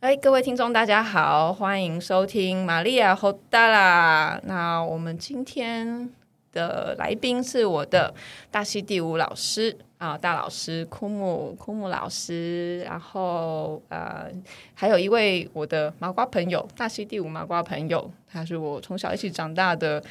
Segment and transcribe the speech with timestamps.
[0.00, 4.38] 哎，各位听众，大家好，欢迎收听玛利亚侯大啦。
[4.44, 6.10] 那我们今天
[6.52, 8.12] 的来宾是我的
[8.50, 12.80] 大溪第五老师啊，大老师枯木枯木老师。
[12.80, 14.26] 然后呃，
[14.74, 20.02] 还有一位我的麻瓜朋友，大溪第五麻瓜朋友，他是我从小一起长大的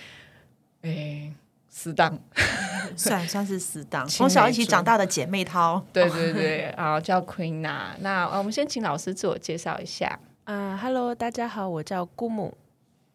[0.81, 1.33] 哎。
[1.73, 2.19] 死党，
[2.97, 5.81] 算算是死党，从小一起长大的姐妹淘。
[5.93, 7.95] 对对对，啊，叫 Queen 啊。
[8.01, 10.19] 那我们先请老师自我介绍一下。
[10.43, 12.57] 啊、uh,，Hello，大家好，我叫姑母。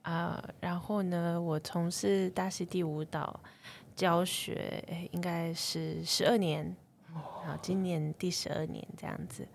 [0.01, 3.39] 啊、uh,，然后呢，我从事大溪地舞蹈
[3.95, 6.75] 教学，应该是十二年，
[7.13, 9.47] 啊、oh.，今年第十二年这样子。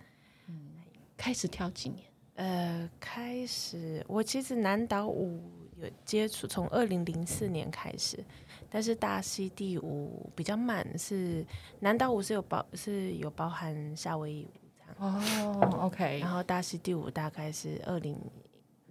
[0.48, 0.74] 嗯，
[1.18, 2.06] 开始跳几年？
[2.36, 5.42] 呃，开始，我其实南岛舞
[5.82, 8.24] 有接触，从二零零四年开始。
[8.70, 11.46] 但是大溪地舞比较慢，是
[11.82, 16.20] 南岛舞是有包是有包含夏威夷舞这样哦，OK。
[16.20, 18.18] 然后大溪地舞大概是二零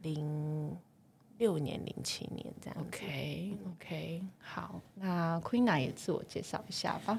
[0.02, 0.76] 零
[1.38, 4.22] 六年、零七年这样 OK OK。
[4.38, 7.18] 好，那 Queena 也自我介绍一下吧。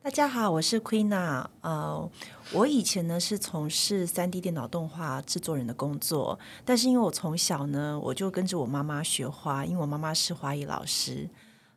[0.00, 1.44] 大家好，我是 Queena。
[1.60, 2.10] 呃，
[2.52, 11.28] 我以前呢是从事三 D 电脑动画制作人的工作，但是因为我从小呢我就跟着我妈妈学花，因为我妈妈是花艺老师。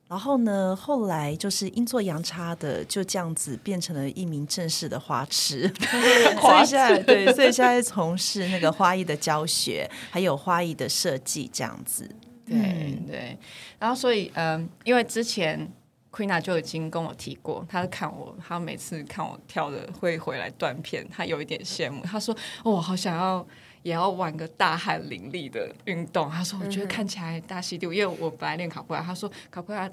[0.07, 5.67] 然后呢，后来就是阴错阳差的，就这样子变成了一名正式的花痴。
[6.39, 12.09] 所以现在对，所以现在从事那个花艺的教学，还有花艺的设计这样子。
[12.45, 13.37] 对、嗯、对。
[13.79, 15.71] 然后所以嗯、呃，因为之前
[16.11, 22.03] Queena 就已经跟我提过，他看我，他每次看我跳的会回来断片，他有一点羡慕。
[22.03, 23.45] 他说：“哦，好想要。”
[23.83, 26.29] 也要玩个大汗淋漓的运动。
[26.29, 29.01] 他说：“我觉得看起来大溪地舞，因为我本来练考普拉。
[29.01, 29.89] 他说考普拉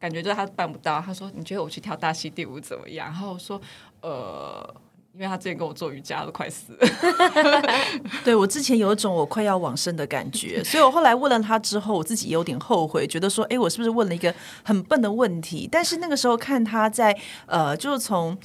[0.00, 0.98] 感觉就是他办不到。
[1.02, 3.08] 他说你觉得我去跳大溪地舞怎么样？
[3.08, 3.60] 然后我说
[4.00, 4.74] 呃，
[5.16, 6.88] 因为他之前跟我做瑜伽都快死了。
[8.22, 15.68] 对，我之前有一种我快要往生的感觉，所以我后来问了他之后，我自己有点后悔，觉得说，哎，我是不是问了一个很笨的问题？
[15.72, 17.16] 但是那个时候看他在
[17.46, 18.36] 呃，就是从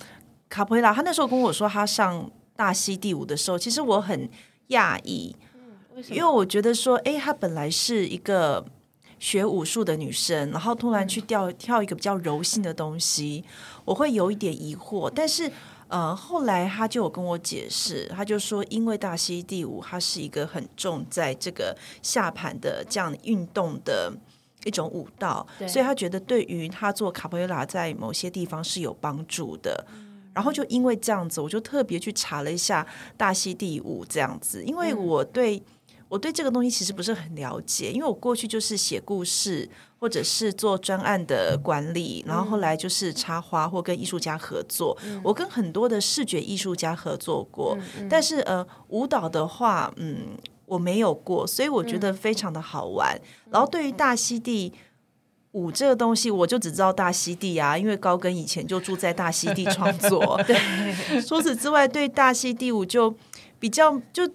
[0.50, 4.30] 卡普拉，他那时候跟我说他上大溪第五的时候，其实我很。
[4.72, 5.36] 讶异，
[6.08, 8.66] 因为我觉得说，哎，他本来是一个
[9.20, 13.44] 学武术的女生，然后突然去跳跳一个比较柔性的东西，
[13.84, 15.12] 我会有一点疑惑。
[15.14, 15.52] 但是，
[15.91, 24.12] 呃，后来他就有跟我解释，他就说，因为大溪地舞它是一个很重在这个下盘的这样运动的
[24.63, 29.85] 一种舞蹈，所以他觉得对于他做卡波维拉在某些地方是有帮助的。
[30.34, 32.88] 然后就因为这样子，我就特别去查了一下
[33.18, 35.63] 大溪地舞这样子，因为我对、嗯、
[36.12, 53.16] 我对这个东西其实不是很了解，因为我过去就是写故事或者是做专案的管理，然后后来就是插花或跟艺术家合作，嗯、我跟很多的视觉艺术家合作过，嗯、但是呃舞蹈的话，嗯我没有过，所以我觉得非常的好玩。
[53.16, 54.74] 嗯、然后对于大溪地。
[55.54, 60.42] 舞这个东西，我就只知道大溪地啊，因为高跟以前就住在大溪地创作。
[60.48, 60.56] 对，
[61.24, 63.14] 除此之外，对大溪地舞就
[63.60, 64.26] 比较就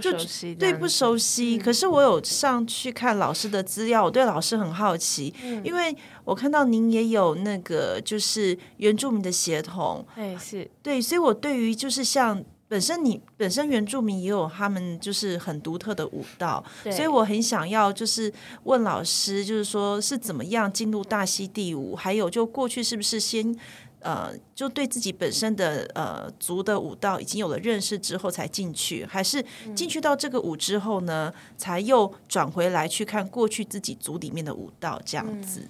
[0.00, 1.58] 不熟悉，对不熟悉。
[1.58, 12.44] 可是我有上去看老师的资料，我对老师很好奇，嗯、因为我看到您也有那个就是原住民的协同，哎，是对，所以我对于就是像。
[12.68, 18.32] 本身你本身原住民也有他们就是很独特的舞蹈，所以我很想要就是
[18.64, 23.56] 问老师，就是说是怎么样进入大溪地舞，还有就过去是不是先
[24.00, 35.68] 呃就对自己本身的呃族的舞蹈已经有了认识之后才进去，还是进去到这个舞之后呢，才又转回来去看过去自己族里面的舞蹈这样子？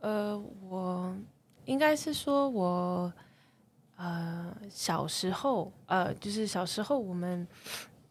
[0.00, 1.16] 呃，我
[1.64, 3.12] 应该是说我。
[4.00, 7.44] 呃，小时候，呃，就是小时候，我们，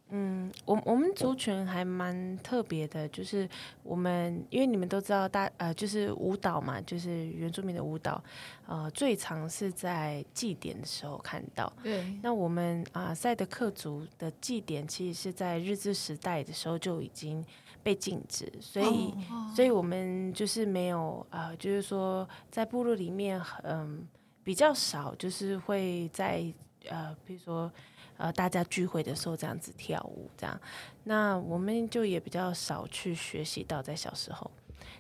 [0.10, 3.48] 嗯，我我们族群还蛮特别的，就是
[3.84, 8.24] 我们，因为你们都知道大，呃，就是舞蹈嘛，就是原住民的舞蹈，
[8.66, 11.72] 呃，最常是在祭典的时候看到。
[11.84, 12.18] 对。
[12.22, 17.44] 那我们啊，赛德克族的祭典，其实是在日治时代的时候就已经
[17.84, 24.08] 被禁止，所以，哦、所以我们就是没有，呃，就是说在部落里面，嗯。
[24.48, 26.42] 比较少，就是会在
[26.88, 27.70] 呃，比如说
[28.18, 30.60] 呃，大家聚会的时候这样子跳舞，这样。
[31.04, 34.50] 那我们就也比较少去学习到，在小时候。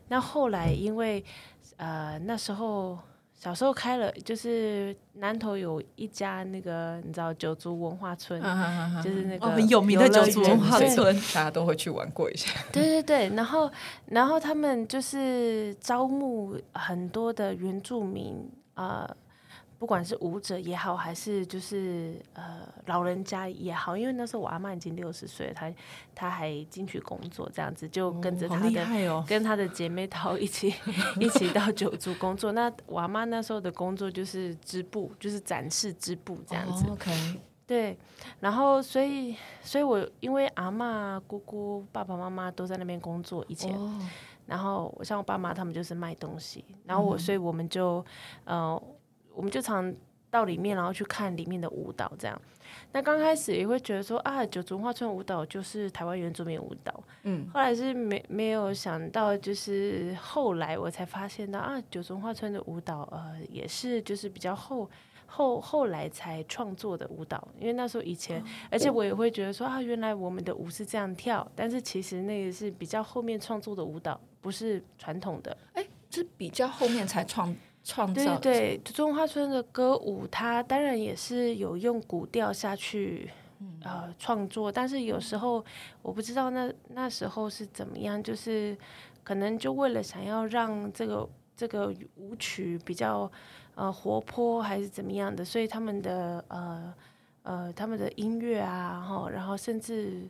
[0.08, 1.24] 那后来因为
[1.78, 2.98] 呃那时候
[3.34, 8.42] 小时候开了，就是南头有一家那个你知道九族文化村，
[9.04, 12.52] 就是那个很有名的九族文化村，大家都会去玩过一下。
[12.72, 13.70] 对对对，然后
[14.06, 19.06] 然后他们就是招募很多的原住民啊。
[19.08, 19.16] 呃
[19.80, 25.72] 不管是舞者也好，还是就是呃老人家也好，因为那时候我阿妈已经六十岁了，她
[26.16, 30.74] 她还进去工作，这样子就跟着她的、跟她的姐妹淘一起
[31.22, 32.54] 一起到九族工作。
[32.54, 36.86] 那我阿妈那时候的工作就是织布，就是展示织布这样子。
[37.68, 37.96] 对。
[38.40, 43.94] 然后所以所以我因为阿嬷、姑姑、爸爸妈妈都在那边工作以前，哦、
[44.48, 48.04] 然后像我爸妈他们就是卖东西，然后我、嗯、所以我们就
[48.46, 48.82] 呃。
[49.38, 49.94] 我们就常
[50.32, 52.42] 到里面，然后去看里面的舞蹈，这样。
[52.92, 57.04] 那刚开始也会觉得说啊，九族文化村舞蹈就是台湾原住民舞蹈。
[57.24, 57.48] 嗯。
[57.54, 64.90] 后来是没没有想到，就是后来我才发现到啊，九族文化村的舞蹈呃也是就是比较后
[65.26, 75.56] 后后来才创作的舞蹈，因为那时候以前，而且我也会觉得说啊，原来我们的舞是这样跳，但是其实那个是比较后面创作的舞蹈，不是传统的。
[75.74, 77.56] 哎，是比较后面才创。
[77.90, 85.64] 创造对对，中华村的歌舞，它当然也是有用古调下去、嗯、呃创作，但是有时候
[86.02, 88.78] 我不知道那那时候是怎么样，就是
[89.24, 93.32] 可能就为了想要让这个这个舞曲比较
[93.76, 96.94] 呃活泼还是怎么样的，所以他们的呃
[97.44, 100.28] 呃他们的音乐啊，哈，然后甚至。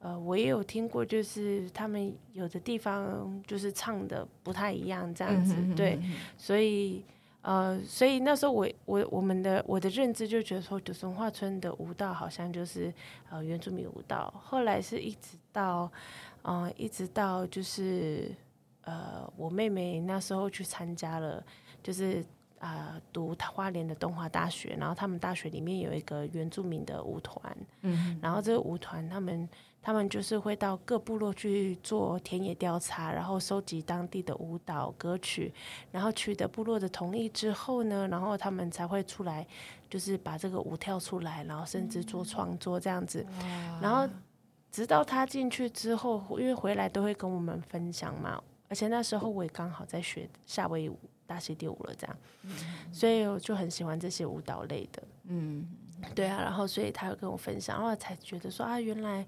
[0.00, 6.00] 呃，我也有听过，就是他们有的地方就是唱的不太一样，这样子，嗯、哼哼哼对，
[6.36, 7.04] 所以
[7.42, 12.94] 呃，所以那时候我我我们的我的认知就觉得说，九族文化村的舞蹈好像就是
[13.28, 15.90] 呃原住民舞蹈，后来是一直到
[16.42, 18.30] 呃一直到就是
[18.82, 21.42] 呃我妹妹那时候去参加了，
[21.82, 22.24] 就是
[22.60, 29.48] 啊、呃、读花莲的东华大学，然后他们大学里面有一个原住民的舞团，嗯，然后这个舞团他们。
[29.80, 35.52] 他们就是会到各部落去做田野调查，然后收集当地的舞蹈歌曲，
[35.90, 39.46] 然后取得部落的同意之后呢，然后他们才会出来，
[39.88, 43.24] 就是把这个舞跳出来，然后甚至做创作这样子。
[43.40, 44.06] 嗯、然后
[44.70, 52.52] 直到他进去之后，因为回来都会跟我们分享嘛，而且那时候我也刚好在学夏威夷舞、大溪地舞了，这样，嗯、
[52.92, 55.02] 所以我就很喜欢这些舞蹈类的。
[55.28, 55.66] 嗯，
[56.14, 59.24] 对啊，然后所以他有跟我分享，然后才觉得说啊，原来。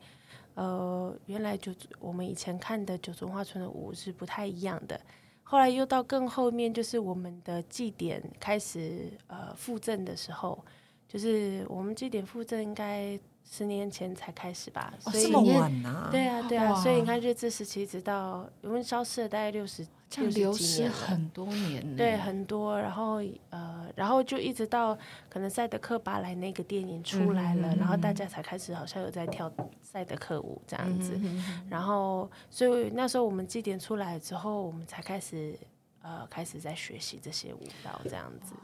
[0.55, 5.01] 呃，原来就我们以前看的九重花村的舞是不太一样的。
[5.43, 10.65] 后来又到更后面，就是我们的祭典开始呃复振的时候，
[11.09, 13.19] 就是我们祭典复振应该
[13.51, 14.95] 十年前才开始吧？
[15.05, 16.09] 哦，这么晚啊？
[16.11, 19.87] 对啊，对啊，所以你看日治时期直到我们消失了大概六十。
[20.13, 24.99] 这样流失很多年，对，很多，然后呃，然后就一直到
[25.29, 29.49] 可能赛德克巴莱那个电影出来了，然后大家才开始好像有在跳
[29.81, 31.17] 赛德克舞这样子，
[31.69, 35.57] 然后所以那时候我们祭典出来之后，我们才开始
[36.03, 38.55] 呃开始在学习这些舞蹈这样子，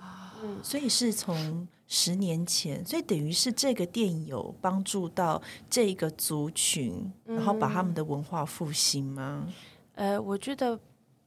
[0.42, 9.46] 嗯，所以是从十年前，所以等于是这个电影有帮助到这个族群，然后把他们的文化复兴吗？
[9.94, 10.78] 嗯、呃，我觉得。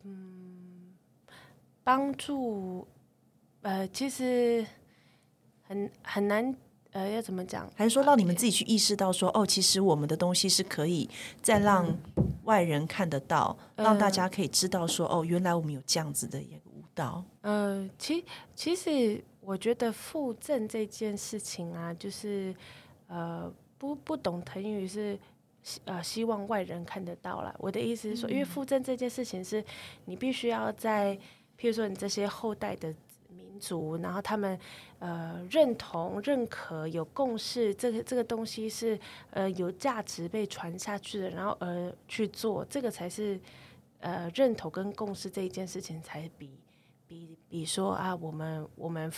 [0.04, 0.96] 嗯，
[1.84, 2.88] 帮助，
[3.62, 4.66] 呃，其实
[5.68, 6.56] 很很难，
[6.92, 7.70] 呃，要怎么讲？
[7.76, 11.10] 还是说让你们自己去意识到说，哦，其实我们的东西是可以
[11.42, 11.86] 再让
[12.44, 17.24] 外人看得到，嗯、让大家可以知道说，哦，原来我们有这样子的一个舞蹈。
[17.42, 18.26] 呃，其
[18.56, 22.56] 其实我觉得复振这件事情啊，就是
[23.08, 25.18] 呃，不不等于是。
[25.84, 27.54] 呃，希望外人看得到了。
[27.60, 29.64] 我的意思是说，因为复振这件事情是，
[30.06, 31.14] 你必须要在，
[31.60, 32.92] 譬如说你这些后代的
[33.60, 34.58] 民族，然后他们
[35.00, 38.98] 呃认同、认可、有共识，这个这个东西是
[39.32, 43.40] 呃有价值被传下去的，然后呃去做，这个才是
[44.00, 46.50] 呃认同跟共识这一件事情才比
[47.08, 49.12] 比比说啊，我们我们。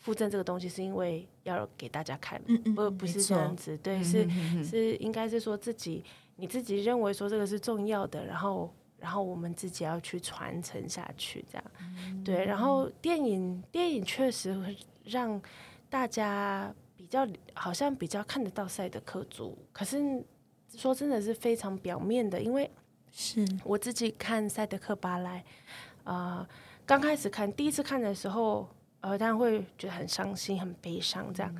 [0.00, 4.24] 附赠这个东西是因为要给大家看，嗯嗯，不不是这样子，对，是
[4.62, 6.04] 是应该是说自己
[6.36, 12.44] 你自己认为说这个是重要的，然后然后我们自己要去传承下去，这样，嗯、对。
[12.44, 15.40] 然后电影电影确实会让
[15.88, 20.24] 大家比较好像比较看得到赛德克族，可是
[20.74, 22.70] 说真的是非常表面的，因为
[23.10, 25.44] 是我自己看赛德克巴莱
[26.04, 26.48] 啊，
[26.84, 28.68] 刚开始看第一次看的时候。
[29.00, 31.54] 呃，当然会觉得很伤心、很悲伤这样。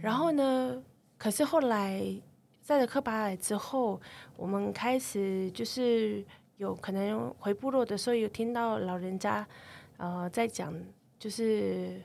[0.00, 0.82] 然后呢，
[1.18, 2.02] 可是后来
[2.62, 4.00] 赛德克巴莱之后，
[4.38, 6.24] 我们开始就是
[6.58, 9.46] 有可能回部落的时候，有听到老人家
[9.96, 10.72] 呃在讲
[11.18, 12.00] 就是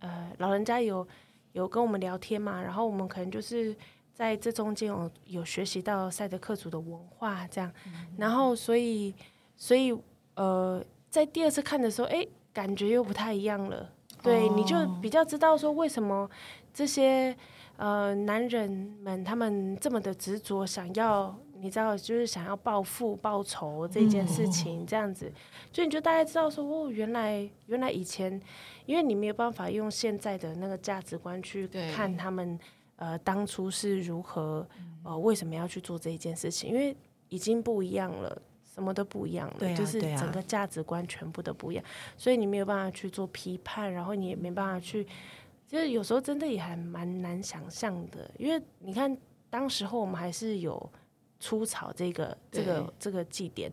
[0.00, 1.06] 呃，老人家有
[1.52, 3.74] 有跟我们聊天嘛，然后我们可能就是
[4.12, 9.14] 在这中间有有学习到赛德克族的文化这样，嗯、然后所以
[9.56, 9.96] 所以
[10.34, 13.90] 呃，在第二次看的时候，哎，感觉又不太一样了。
[14.22, 16.28] 对，你就比较知道说为什么
[16.72, 17.36] 这些
[17.76, 25.32] 呃男人们他们这么的执着，想要你知道，就是想要报复报仇这件事情，这样子，
[25.72, 28.40] 就你就大概知道说哦，原来原来以前，
[28.86, 32.58] 因为你没有办法用现在的那个价值观去看他们
[32.96, 34.66] 呃当初是如何
[35.02, 36.96] 呃为什么要去做这一件事情，因为
[37.28, 38.40] 已经不一样了。
[38.74, 41.84] 什么都不一样了，对啊，就是整个价值观全部都不一样，
[42.16, 45.06] 所以你没有办法去做批判，然后你也没办法去，
[45.74, 49.16] 就是有时候真的也还蛮难想象的，因为你看
[49.50, 50.90] 当时候我们还是有
[51.40, 53.72] 出草这个这个这个祭典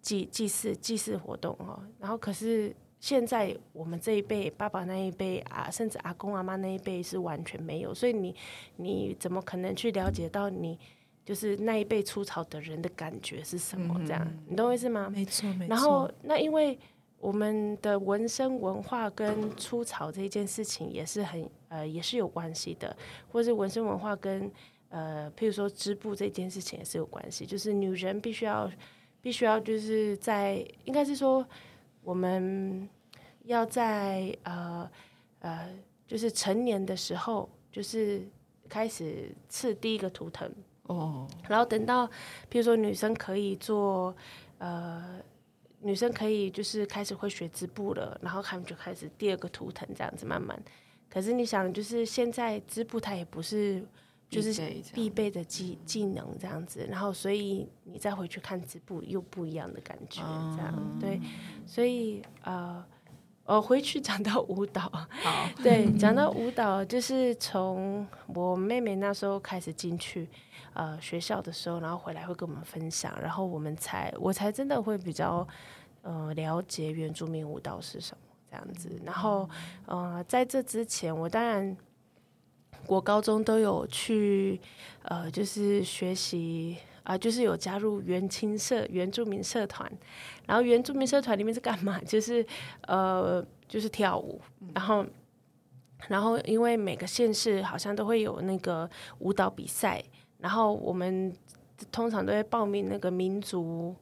[0.00, 8.32] 祭祭祀祭祀活动哦，然后可是现在我们这一辈爸爸那一辈啊，甚至阿公阿妈那一辈是完全没有，所以你
[8.76, 10.78] 你怎么可能去了解到你？
[11.24, 13.98] 就是那一辈出草的人的感觉是什么？
[14.06, 15.08] 这样，嗯、你懂我意思吗？
[15.10, 15.68] 没错，没错。
[15.68, 16.78] 然后，那因为
[17.24, 22.94] 我们的纹身文化跟出草这件事情也是很呃，也是有关系的，
[23.32, 24.50] 或者是纹身文化跟
[24.90, 27.46] 呃，譬如说织布这件事情也是有关系。
[27.46, 28.70] 就是女人必须要，
[29.22, 31.42] 必须要就是在，应该是说
[32.02, 32.86] 我们
[33.44, 34.90] 要在呃
[35.38, 35.70] 呃，
[36.06, 38.20] 就是成年的时候，就是
[38.68, 40.52] 开始刺第一个图腾。
[40.88, 42.06] 哦，然后等到，
[42.50, 44.14] 譬如说女生可以做，
[44.58, 45.18] 呃，
[45.84, 50.60] 女生可以就是开始会学织布了，然后他们就开始第二个图腾这样子慢慢。
[51.08, 53.84] 可是你想，就是现在织布它也不是
[54.28, 54.52] 就是
[54.92, 60.22] 必备的技技能这样子，然后所以你再回去看织布又不一样的感觉，
[60.56, 61.20] 这样对，
[61.66, 62.84] 所以呃。
[63.46, 64.90] 我回去讲到舞蹈，
[65.62, 70.26] 对， 讲到舞蹈，就是从我妹妹那时候开始进去，
[70.72, 75.46] 呃，学校的时候，然后回来会跟我们分享，然后我们才，我才真的会比较，
[76.04, 78.88] 呃，了解原住民舞蹈是什么这样子。
[79.04, 79.50] 然后，
[79.86, 81.76] 呃，在这之前，我当然，
[82.86, 84.60] 国高中都有去，
[85.02, 86.76] 呃，就是学习。
[87.04, 89.92] 啊、呃，就是有加入原青社、原住民社团，
[90.46, 92.00] 然后原住民社团里面是干嘛？
[92.08, 92.42] 就是
[92.86, 94.40] 呃，就是跳舞，
[94.74, 95.04] 然后，
[96.08, 100.02] 然后因为每个县市好像都会有那个舞蹈比赛，
[100.38, 101.30] 然后我们
[101.92, 103.94] 通常都会报名那个民族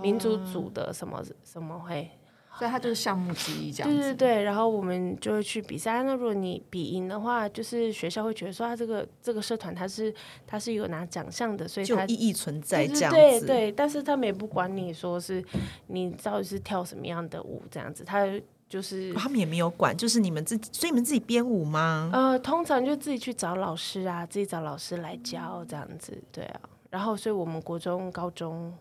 [0.00, 2.10] 民族组的什么什么会。
[2.58, 3.98] 所以它就是项目之一，这样子。
[3.98, 6.02] 对对对，然后我们就会去比赛。
[6.02, 10.14] 那如果你比赢的话，就是学校会觉得说，他这个这个社团它是
[10.46, 13.16] 它是有拿奖项的，所以它就意义存在这样子。
[13.16, 15.42] 对对，但是他们也不管你说是
[15.86, 18.28] 你到底是跳什么样的舞这样子，他
[18.68, 22.10] 就是他们也没有管，就是你们自己，所以你们自己编舞吗？
[22.12, 26.60] 呃，通常就自己去找老师啊，自己找老师来教这样子，对啊。
[26.90, 28.74] 然后，所以我们国中、高中。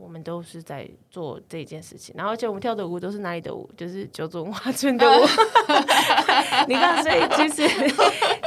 [0.00, 3.68] 我们都是在做这件事情，然后而且我们跳的舞都是哪里的舞？
[3.76, 5.24] 就是九族文化村的舞。
[6.66, 7.68] 你看，所以其实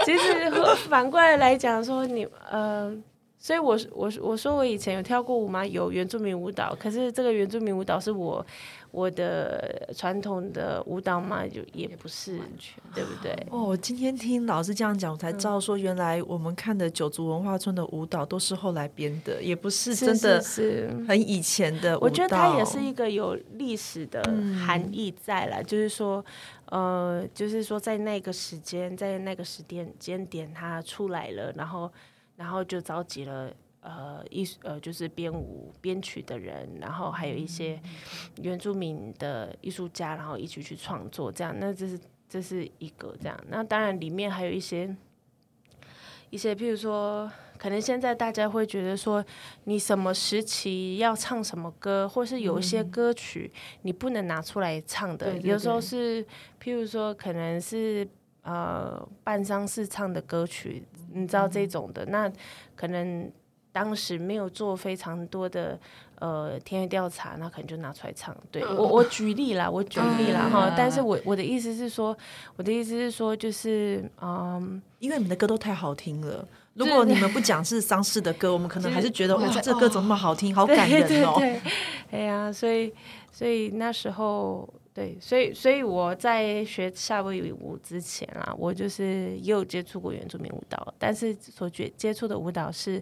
[0.05, 0.51] 其实
[0.89, 2.93] 反过来来讲说，你呃，
[3.37, 5.65] 所以我我我说我以前有跳过舞吗？
[5.65, 8.45] 有原住民舞蹈，可是这个原住民舞蹈是我。
[8.91, 12.37] 我的传统的舞蹈嘛，就也不是
[12.93, 13.31] 对不对？
[13.49, 22.05] 哦，我今天听老师这样讲，我才知道说，原来我们看的九族文化村的舞蹈都是后来编的，也不是真的是很以前的舞蹈。
[22.05, 24.21] 我觉得它也是一个有历史的
[24.65, 26.23] 含义在了，嗯、就是说，
[26.65, 31.89] 呃，就是说在那个时间，在那个时间间点，它出来了，然后，
[32.35, 33.49] 然后就召集了。
[33.81, 37.81] 呃，艺术呃，就是编舞编曲的人，然后还有一些
[38.43, 43.43] 原住民的艺术家，然后一起去创作，这样，那这是这是一个这样。
[43.49, 44.95] 那当然里面还有一些
[46.29, 49.25] 一些，譬如说，可能现在大家会觉得说，
[49.63, 56.23] 你什么时期要唱什么歌，或是有一些歌曲你不能拿出来唱的，嗯、有时候是
[56.61, 58.07] 譬如说，可能是
[58.43, 62.31] 呃办丧事唱的歌曲，你知道这种的，嗯、那
[62.75, 63.31] 可能。
[63.71, 65.79] 当时没有做非常多的
[66.19, 68.35] 呃田野调查，那可能就拿出来唱。
[68.51, 70.73] 对我，我举例啦，我举例啦哈。
[70.77, 72.15] 但是我我的意思是说，
[72.55, 76.47] 我的意思是说，就是嗯，因为你们的歌都太好听了。
[76.73, 81.35] 如果你们不讲是丧事的歌，我们可能还是觉得哇，这歌怎么那么好听，好感人哦。
[81.37, 81.61] 对，
[82.11, 82.93] 哎呀，所以
[83.31, 93.01] 所以那时候对，所以所以我在学夏威夷舞之前啊，我就是也有接触过原住民舞蹈，但是所接接触的舞蹈是，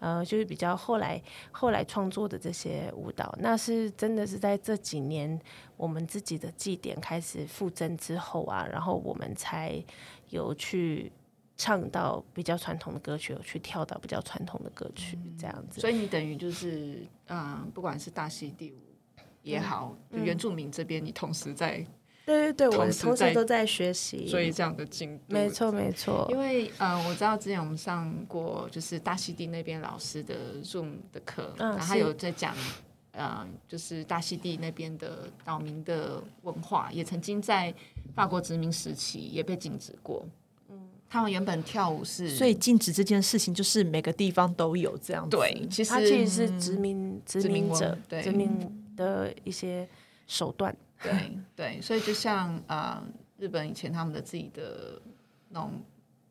[0.00, 1.18] 呃，就是比较后来
[1.50, 5.40] 后来创作的这些舞蹈，那是真的是在这几年
[5.78, 9.82] 我们自己的祭典开始复振之后啊，然后我们才
[10.28, 11.10] 有去
[11.56, 15.80] 唱到比较传统的歌曲，有去跳到比较传统的歌曲，这样子。
[15.80, 18.89] 所以你等于就是，嗯，不管是大溪地舞。
[19.42, 21.84] 也好，嗯、原住民这边你同时在，
[22.26, 26.26] 对对对，我同时都在学习，所以这样的进度，没错没错。
[26.30, 32.54] 因为呃，我知道之前我们上过就是大溪地那边老师的 Zoom 的课，嗯、然后他有在讲，
[33.12, 37.74] 呃，就是大溪地那边的岛民的文化，也曾经在
[38.14, 40.24] 法国殖民时期也被禁止过。
[40.68, 40.78] 嗯，
[41.08, 45.36] 他们原本跳舞是，所以禁止这件事情就是每个地方都有这样子。
[45.36, 48.79] 对，其实他其实是殖民殖民者，对殖民。
[49.00, 49.88] 的一些
[50.26, 53.04] 手段，对对，所以就像啊、呃，
[53.38, 55.00] 日本以前他们的自己的
[55.48, 55.72] 那种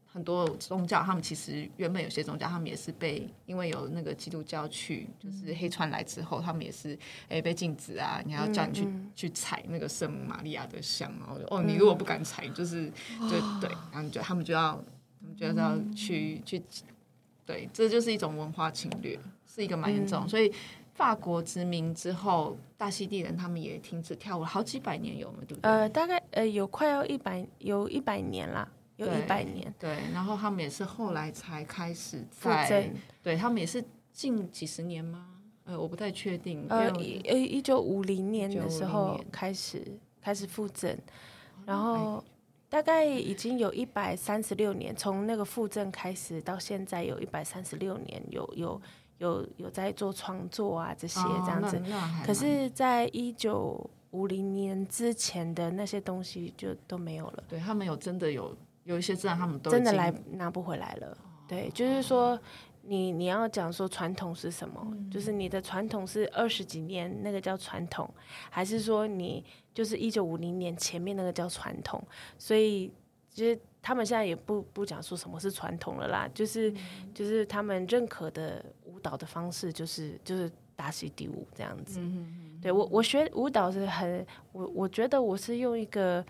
[0.05, 6.97] 很多宗教，他们其实原本有些宗教，他们也是被因为有那个基督教去，就是黑船来之后，他们也是
[7.29, 12.87] 哎被禁止啊，你要叫你去、嗯、去踩那个圣母玛利亚的像，然后哦，你如果不敢踩，就是
[13.29, 14.79] 就对，然后就他们就要
[15.19, 16.61] 他们就要去去，
[17.45, 20.53] 对，这就是一种文化侵略，是一个蛮严重，嗯、所以。
[20.99, 25.37] 法国殖民之后，大溪地人他们也停止跳舞好几百年有吗？
[25.47, 25.71] 对不对？
[25.71, 29.73] 呃，大概呃有快要一百有一百年啦，有一百年。
[29.79, 35.25] 对，然后他们也是后来才开始在，正对他们也是近几十年吗？
[35.63, 36.65] 呃，我不太确定。
[36.67, 39.81] 呃，一九五零年的时候开始
[40.21, 40.99] 开始复振，
[41.65, 42.21] 然后
[42.67, 48.81] 大概已经有一百三十六年，从那个复振开始到现在有一百三十六年，有有。
[49.19, 51.77] 有有在做创作啊，这些这样子。
[51.77, 57.43] 哦、可是，在一九五零年之前的那些东西就都没有了。
[57.47, 61.07] 对他们有真的有有一些自然，他们都真的来拿不回来了。
[61.07, 62.39] 哦、对，就是说
[62.81, 64.81] 你你要讲说传统是什么？
[64.91, 68.09] 嗯、就是你的传统是二十几年那个叫传统，
[68.49, 72.03] 还是说你就是一九五零年前面那个叫传统？
[72.37, 72.91] 所以
[73.29, 73.59] 其实。
[73.81, 78.63] 他们现在也不不讲说什么是传统了啦，就是、嗯、就是他们认可的
[78.99, 82.01] 舞蹈的方式，就是就是打 C D 舞这样子。
[82.61, 86.23] 对我我学舞蹈是很我我觉得我是用一个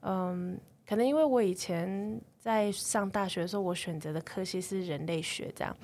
[0.00, 5.76] 嗯，可能因为我以前在上大学的时候，我选择的科系是人类学这样，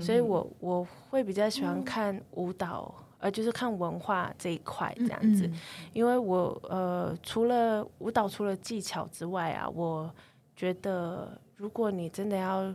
[0.00, 5.52] 所以我我会比较喜欢看舞蹈，嗯、呃，就是看文化这一块这样子，嗯。
[5.52, 5.60] 嗯
[5.92, 10.08] 因为我呃除了舞蹈除了技巧之外啊，我
[10.54, 12.72] 觉得，如果你真的要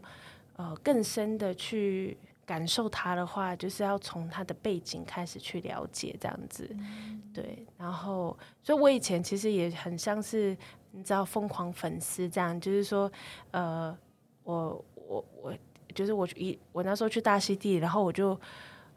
[0.57, 2.17] 呃更深的去
[2.53, 7.65] 感受它的话，就是要从它的背景开始去了解这样子，嗯、对。
[7.79, 10.55] 然后，所以我以前其实也很像是
[10.91, 13.11] 你知道疯狂粉丝这样，就是说，
[13.49, 13.97] 呃，
[14.43, 15.53] 我我我
[15.95, 18.39] 就是我一我那时候去大溪地，然后我就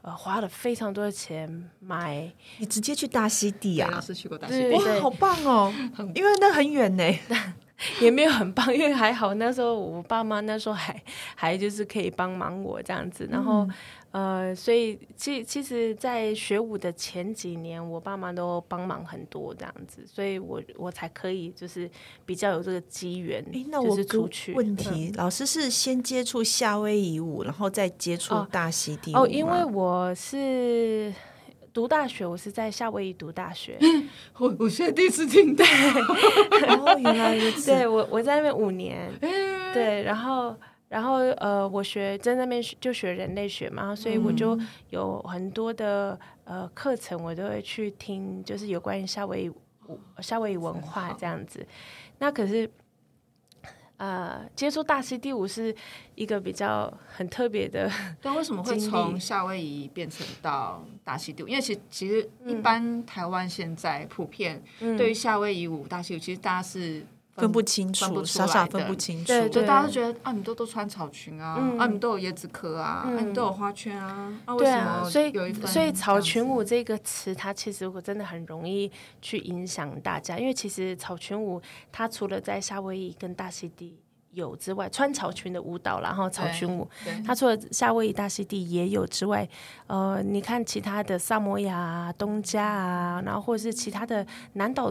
[0.03, 3.99] 呃花了非常多的钱买，你直接去大溪地啊？
[4.03, 5.73] 是去过大溪地，哇，好棒哦！
[6.14, 7.05] 因为那很远呢。
[8.01, 11.03] 也没有很棒， 因为还好那时候我爸妈那时候还
[11.37, 13.69] 还就是可以帮忙我这样子，然后、
[14.12, 21.91] 嗯、呃，所以其其实，在学舞的前几年，我爸妈都帮忙很多这样子，所以我我才可以就是
[22.25, 23.45] 比较有这个机缘。
[23.53, 31.12] 哎，那我出去问题，嗯、老师是先接触夏威夷舞，然后再接触大溪地舞哦，因为我是。
[31.77, 33.79] 读大学，我是在夏威夷读大学。
[34.39, 35.62] 我我现在第一次听到，
[36.73, 37.71] 哦，原来如此。
[37.71, 40.57] 对，我我在那边五年，对，然后
[40.89, 44.59] 然后呃，我学在那边就学人类学嘛，所以我就
[44.89, 49.53] 有很多的呃课程，我都会去听，就是有关于夏威夷
[50.23, 51.67] 夏威夷文化这样子。
[52.19, 52.71] 那可是。
[53.96, 55.74] 呃，接触大溪地舞是
[56.14, 57.90] 一个比较很特别的。
[58.20, 61.48] 但为什么会从夏威夷变成到大溪地舞？
[61.48, 64.62] 因为其实其实一般台湾现在普遍
[64.98, 67.04] 对于夏威夷舞、大溪舞，其实大家是。
[67.37, 69.27] 分不清楚，傻傻分不清楚。
[69.27, 75.11] 对就大家都觉得啊，你都都穿草裙啊，啊，你都有椰子壳啊，啊，你都有花圈啊，啊，为什么？
[75.11, 81.61] 所以，所以草裙舞这个词，它其实我真的很容易去影响大家，因为其实草裙舞
[81.92, 83.99] 它除了在夏威夷跟大溪地
[84.33, 86.88] 有之外，穿草裙的舞蹈，然后草裙舞，
[87.27, 89.46] 它除了夏威夷、大溪地也有之外，
[89.88, 94.90] 呃，你看其他的萨摩亚、东加啊，然后或者是其他的南岛。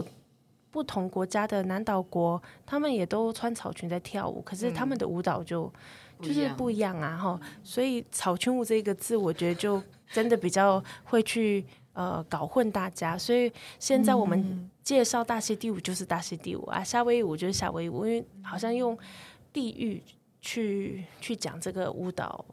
[0.70, 5.72] 不同国家的南岛国，他们也都穿草裙在跳舞，可是他们的舞蹈就、
[6.18, 7.16] 嗯、就是不一样啊！
[7.16, 13.16] 哈，所以草裙舞这个字，我觉得就真的比较会去呃搞混大家。
[13.16, 18.98] 所以现在我们介绍大溪地舞就是大溪地舞啊，夏威夷舞就是夏威夷舞，因为好像用
[19.52, 20.02] 地域
[20.40, 22.44] 去去讲这个舞蹈。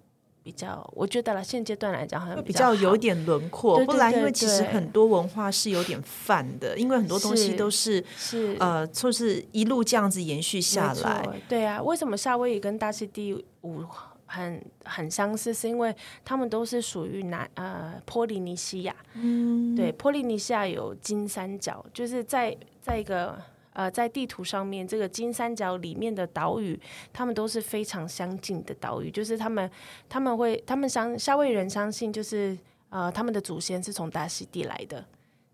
[0.44, 11.26] 比较，我觉得了，现阶段来讲好像比较，有点轮廓，对对对对，不然因为其实很多文化是有点泛的，因为很多东西都是是呃，就是一路这样子延续下来。
[11.48, 13.84] 对啊，为什么夏威夷跟大溪地五
[14.26, 15.54] 很很相似？
[15.54, 18.94] 是因为他们都是属于南呃波利尼西亚。
[19.14, 23.38] 嗯，对，波利尼西亚有金三角，就是在在一个。
[23.74, 26.80] 呃，在地图上面，这个金三角里面的岛屿，
[27.12, 29.12] 他们都是非常相近的岛屿。
[29.12, 29.70] 就是他们，
[30.08, 32.58] 他们会，他们相夏威夷人相信，就是
[32.90, 35.04] 呃，他们的祖先是从大溪地来的。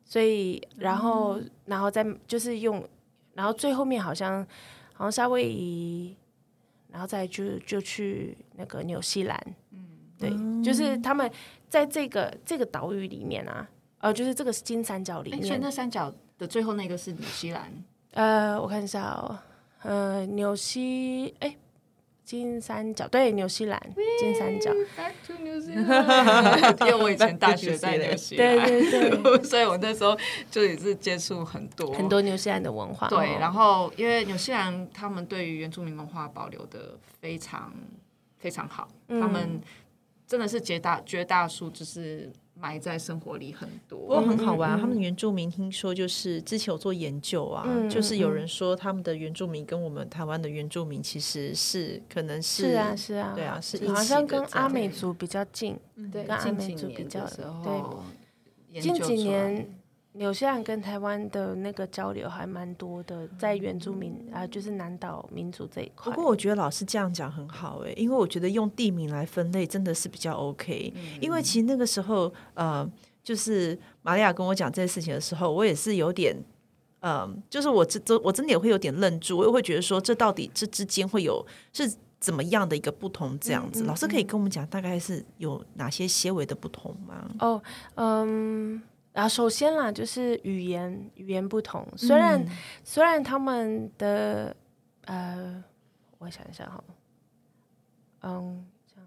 [0.04, 2.84] 所以，然后，嗯、然后再就是用，
[3.36, 4.46] 然后最后面好像，
[4.94, 6.16] 好像夏威夷，
[6.92, 9.40] 然后再就就去那个纽西兰。
[9.72, 11.32] 嗯，对，就是他们
[11.70, 17.72] 在这个这个岛屿里面啊，呃，就是这个是金三角里面，所以那三角的最后那个是纽西兰。
[18.14, 19.40] 呃，我看一下哦，
[19.84, 21.56] 呃，纽西，哎，
[22.24, 23.80] 金三角，对，纽西兰，
[24.20, 24.72] 金三角。
[24.98, 30.18] Back to New Zealand， 因为我以前大学在纽西兰，对对对，所以我那时候
[30.50, 33.08] 就也是接触很多很多纽西兰的文化。
[33.08, 37.72] 对，然后因为纽西兰他们对于原住民文化保留的非常
[38.38, 39.62] 非常好，嗯、他们
[40.28, 42.32] 真的是绝大绝大数就是。
[42.60, 44.80] 埋在生活里很多，不过很好玩。
[44.80, 55.78] 他们原住民听说就是之前有做研究啊，就是有人说他们的原住民跟我们台湾的原住民其实是可能是是啊是啊，对啊是好像跟阿美族比较近，
[56.12, 57.26] 对，跟阿美族比较
[57.64, 58.82] 对。
[58.82, 59.68] 近几年
[60.14, 66.12] 纽西兰跟台湾的那个交流还蛮多的，在原住民啊，就是南岛民族这一块。
[66.12, 70.92] 不过我觉得老师这样讲很好哎，因为我觉得用地名来分类真的是比较 OK。
[71.22, 72.90] 因为其实那个时候，呃，
[73.24, 76.36] 就是玛利亚跟我讲这些事情的时候，我也是有点，
[77.02, 83.38] 嗯，就是我这我真的也会有点愣住，我也会觉得说，这到底这之间会有是怎么样的一个不同？
[83.40, 87.30] 这样子，老师可以跟我们讲大概是有哪些些微的不同吗？
[87.40, 87.62] 哦，
[87.94, 88.82] 嗯。
[89.12, 92.48] 然后首先啦，就是语言语言不同，虽然、嗯、
[92.84, 94.56] 虽然他们的
[95.06, 95.62] 呃，
[96.20, 96.84] 我想一下哈，
[98.22, 99.04] 嗯，像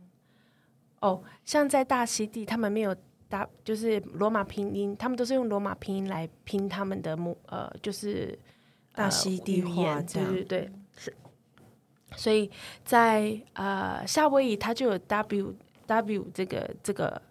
[1.01, 2.95] 哦，像在大溪地，他们没有
[3.29, 8.37] 大，就是罗马拼音，他们都是用罗马拼音来拼他们的母呃，就是
[8.93, 11.17] 大溪地语言，对对对，是，
[12.17, 12.51] 所以
[12.85, 15.55] 在呃夏威夷，它就有 W
[15.87, 17.23] W 这个这个。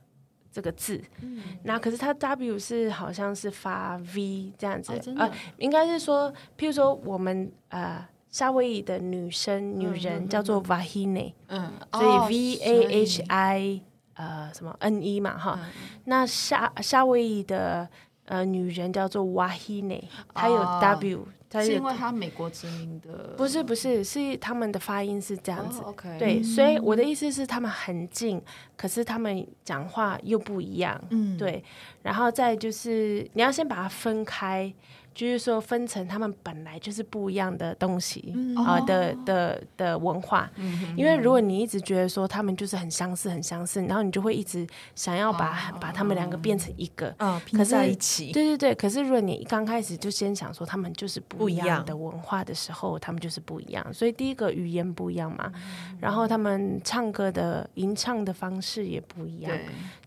[0.52, 13.82] 这个字，嗯、那可是它 W 是好像是发 V 这样子，哦、呃，应该是说，譬如说我们呃夏威夷的女生女人叫做 Vahine，嗯，所以 V A H I、
[14.16, 15.72] 哦、呃什么 N E 嘛哈，嗯、
[16.06, 17.90] 那夏夏威夷的
[18.26, 20.04] 呃女人叫做 Wahine，
[20.34, 21.20] 她有 W。
[21.20, 23.34] 哦是，是因为她美国殖民的？
[23.36, 25.82] 不是不是，是他们的发音是这样子。
[25.82, 26.18] Oh, okay.
[26.18, 28.42] 对，所以我的意思是他们很近，
[28.78, 30.98] 可是他们讲话又不一样。
[31.10, 31.62] 嗯，对。
[32.02, 34.74] 然后再就是你要先把它分开。
[35.13, 40.50] 就是说，分成他们本来就是不一样的东西啊、呃、的的的文化，
[40.95, 47.13] 因为如果你一直觉得说他们就是很相似很相似，然后你就会一直想要把把他们两个变成一个。
[47.17, 48.32] 啊拼在一起。
[48.32, 53.86] 对对对，可是如果你刚开始就先想说他们就是不一样的文化的时候，他们就是不一样。
[53.93, 55.52] 所以第一个语言不一样嘛，
[56.00, 59.52] 然后他们唱歌的吟唱的方式也不一样。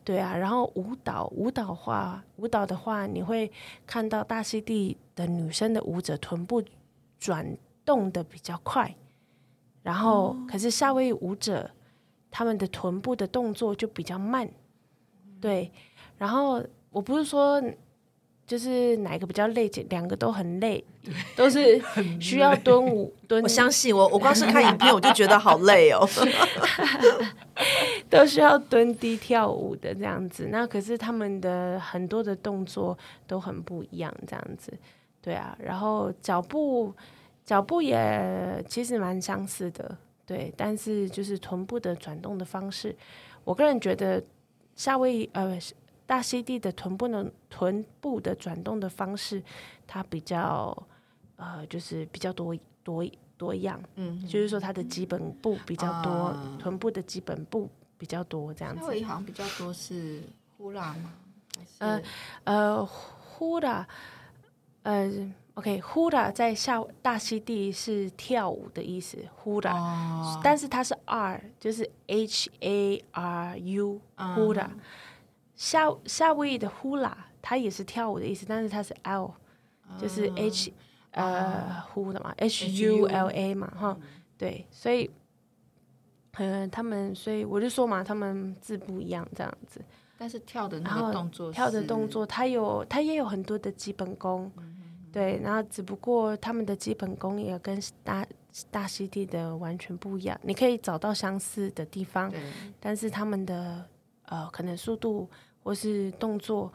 [0.02, 3.50] 对啊，然后舞蹈舞蹈话舞蹈的话，你会
[3.86, 6.62] 看到大溪地的女生的舞者臀部
[7.18, 8.94] 转动的比较快，
[9.82, 11.70] 然后、哦、可是夏威夷舞者
[12.30, 14.48] 他们的臀部的动作就比较慢。
[15.40, 15.70] 对，
[16.18, 17.62] 然后我不是说。
[18.46, 20.84] 就是哪个比较累，两个都很累，
[21.34, 21.82] 都是
[22.20, 23.42] 需要蹲舞蹲。
[23.42, 26.06] 我相信我，我光是看影片我就觉得好累哦，
[28.14, 30.48] 都需要蹲低跳舞的这样子。
[30.50, 32.96] 那可是他们的很多的动作
[33.26, 34.72] 都很不一样，这样子。
[35.20, 36.94] 对啊，然后脚步
[37.44, 40.52] 脚步也其实蛮相似的，对。
[40.56, 42.94] 但是就是臀部的转动的方式，
[43.42, 44.22] 我个人觉得
[44.76, 45.58] 夏威夷呃。
[46.06, 49.42] 大溪地的臀部的臀部的转动的方式，
[49.86, 50.76] 它比较
[51.36, 53.02] 呃，就是比较多多
[53.38, 57.70] 多样，嗯，就是说它的基本步比较多，啊、臀部的基本步
[58.04, 58.82] 比较多这样子。
[58.82, 60.22] 夏威夷好像比较多是
[60.58, 61.14] 呼啦吗？
[61.78, 62.02] 呃
[62.44, 63.88] 呃，呼啦，
[64.82, 65.10] 呃
[65.54, 74.00] ，OK，呼啦在夏大溪地是跳舞的意思，呼啦，啊、但是它是 R，就是 H A R U，
[74.34, 74.70] 呼啦。
[75.56, 79.32] 夏夏威夷的呼啦，它也是跳舞的意思，但是它是 L，
[79.98, 80.70] 就是 H
[81.12, 83.96] 呃 Hula 嘛，H U L A 嘛，哈，
[84.36, 85.08] 对，所以，
[86.38, 89.80] 嗯，他们，所以我就说嘛，他们字不一样，这样子。
[90.16, 94.50] 但是跳的那个动作，跳的动作，他有，他也有很多的基本功，
[95.12, 98.26] 对，然后只不过他们的基本功也跟大
[98.70, 100.38] 大溪地的完全不一样。
[100.42, 102.32] 你可以找到相似的地方，
[102.80, 103.84] 但是他们的
[104.26, 105.28] 呃，可能速度
[105.62, 106.72] 或是动作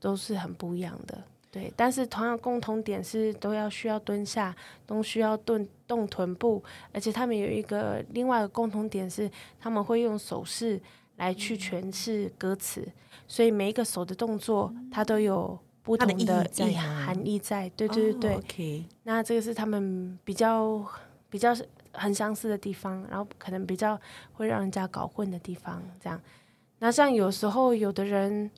[0.00, 1.22] 都是很不一样的。
[1.50, 4.54] 对，但是同样共同点是都要需要蹲下，
[4.86, 10.78] 都需要蹲动臀部，而且他们有一个另外一个共同点是他们会用手势
[11.16, 12.86] 来去诠释歌词，
[13.26, 17.66] 所以每一个手的动作它都有不同的意含义在。
[17.70, 18.84] 对对对对，OK。
[19.04, 20.84] 那这个是他们比较
[21.30, 21.56] 比较
[21.92, 23.98] 很相似的地方，然后可能比较
[24.34, 25.82] 会让人家搞混的地方。
[25.98, 26.20] 这样，
[26.80, 28.50] 那像有时候有的人。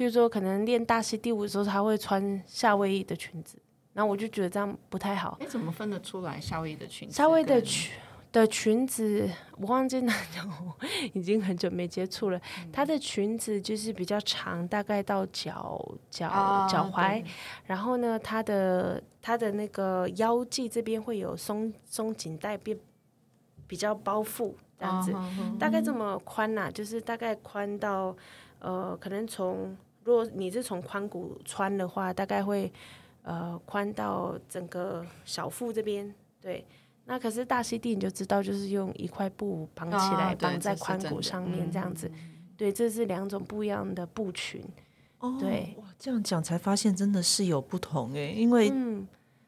[0.00, 3.58] 譬如说，可能练大溪地舞的时候，他会穿夏威夷的裙子，
[3.92, 5.36] 然后我就觉得这样不太好。
[5.38, 7.14] 你，怎么分得出来夏威夷的裙子？
[7.14, 7.92] 夏威夷的裙
[8.32, 10.50] 的裙子，我忘记那种，
[11.12, 12.40] 已经很久没接触了。
[12.72, 17.22] 它的裙子就是比较长，大概到脚脚脚踝，
[17.66, 22.74] 然后呢，它的它的那个腰际这边会有松松紧带，变
[23.66, 25.12] 比较包覆这样子，
[25.58, 28.16] 大概这么宽呐，就是大概宽到。
[28.62, 32.72] 呃，可能从如果你是从髋骨穿的话，大概会
[33.22, 36.12] 呃宽到整个小腹这边。
[36.40, 36.64] 对，
[37.04, 42.10] 那可是大溪地你就知道，就是用一块布绑起来，绑在髋骨上面这样子。
[42.56, 44.62] 对，这是两种不一样的布裙。
[45.18, 48.72] 哦，对，哇，这样讲才发现真的是有不同哎，因为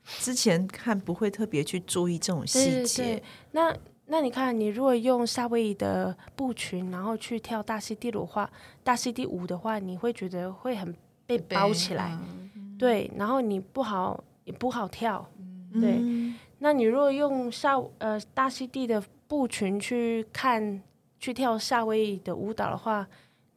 [0.04, 3.22] 之前看不会特别去注意这种细节。
[3.52, 3.74] 那
[4.12, 8.50] 那你看，你如果用夏威夷的布裙，然后去跳大溪地的话，
[8.84, 10.94] 大溪地舞的话，你会觉得会很
[11.24, 12.10] 被包起来，
[12.54, 16.36] 嗯、对，然后你不好也不好跳，嗯、对。
[16.58, 20.82] 那你如果用夏呃大溪地的布裙去看
[21.18, 23.06] 去跳夏威夷的舞蹈的话，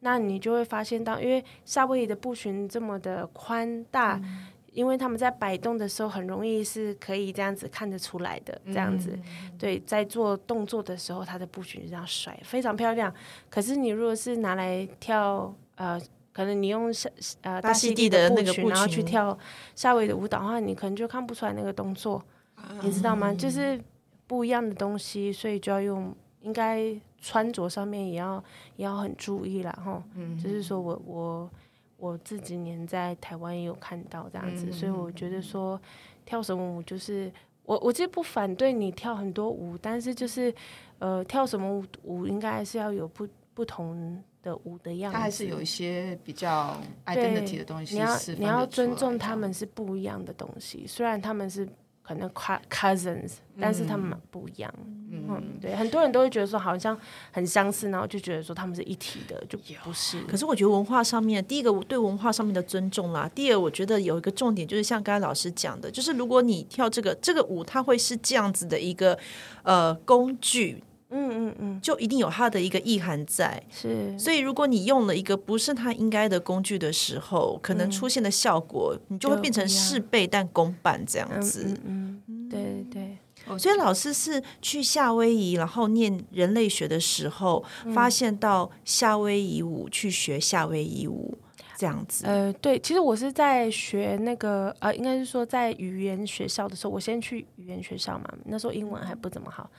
[0.00, 4.16] 那你就会发现到，因为夏威夷的布裙这么的宽大。
[4.24, 13.10] 嗯因为他们在摆动的时候，很容易是可以这样子看得出来的，这样子，嗯、对，在做动作的时候，他的布裙这样甩，非常漂亮。
[13.48, 15.98] 可是你如果是拿来跳，呃，
[16.30, 16.92] 可能你用
[17.40, 19.36] 呃大溪地的布裙，然后去跳
[19.74, 22.22] 夏威夷的舞蹈的话，你可能就看不出来那个动作，
[22.56, 23.32] 嗯、你知道吗？
[23.32, 23.82] 就是
[24.26, 28.44] 不一样的东西，所以就要用，应该穿着上面也要
[28.76, 30.02] 也要很注意了哈。
[30.16, 31.50] 嗯，就是说我我。
[31.96, 35.80] 我这几年在台湾也有看到这样子，嗯、所以我觉得说
[36.24, 37.32] 跳什么舞就是
[37.64, 40.54] 我我其实不反对你跳很多舞，但是就是
[40.98, 47.94] 呃跳什么舞舞应该还是要有不不同的舞的样子，它还是有一些比较 identity 的东西。
[47.94, 51.68] 你要你要尊重他们是不一样的东西，虽然他们是。
[52.06, 54.72] 可能 cousins，但是他们不一样。
[55.10, 56.96] 嗯，嗯，对，很多人都会觉得说好像
[57.32, 60.20] 很相似，然后就觉得说他们是一体的，就不是。
[60.22, 69.18] 可是我觉得文化上面，第一个对文化上面的尊重啦，第二我觉得有一个重点就是像刚才老师讲的，就是如果你跳这个这个舞，它会是这样子的一个
[69.64, 70.82] 呃工具。
[71.10, 74.18] 嗯嗯嗯，就一定有它的一个意涵在，是。
[74.18, 81.78] 所以如果你用了一个不是它应该的工具的时候，可能出现的效果，你就会变成事倍但功半这样子。
[81.84, 83.18] 嗯，对对。
[83.56, 87.64] 所以老师是去夏威夷，然后念人类学的时候，
[87.94, 91.38] 发现到夏威夷舞，去学夏威夷舞
[91.76, 92.26] 这样子。
[92.26, 99.70] 呃，对，其实我是在学那个呃，应该是说在语言学校的时候，我先去语言学校嘛，那时候英文还不怎么好。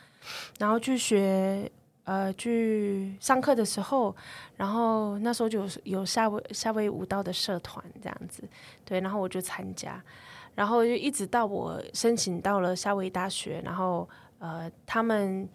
[0.60, 1.70] 然后去学，
[2.04, 4.16] 呃，去上课的时候，
[4.56, 8.44] 然后那时候就有有夏威夏威夷舞蹈的社团这样子，
[8.86, 10.02] 对，然后我就参加，
[10.56, 14.08] 然后就一直到我申请到了夏威夷大学，然后
[14.40, 15.48] 呃，他们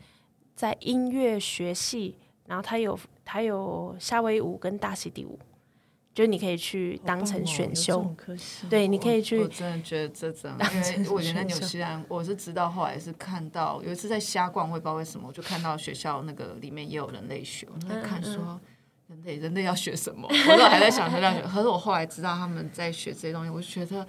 [0.55, 5.39] 在音乐学系，然后他有他有夏威夷舞跟大溪地舞。
[6.15, 8.17] 就你可以去当成选修，哦、
[8.69, 9.39] 对，你可以去。
[9.39, 10.51] 我真的觉得这种，
[10.97, 18.61] 因为我原来纽西兰，我是直到后来是看到有一次在瞎逛，我也不知道为什么，我就看到学校那个里面也有人类学，我在看说
[19.09, 24.07] 人类人类要学什么，我都还在想说让学，可是我后来知道他们在学这些东西，我就觉得。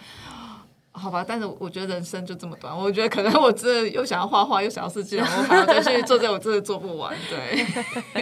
[0.95, 7.15] 好吧，但是我觉得人生就这么短，我觉得可能我真的又想要画画，又想要设计，我还要再去做这，我真的做不完。
[7.27, 7.65] 对，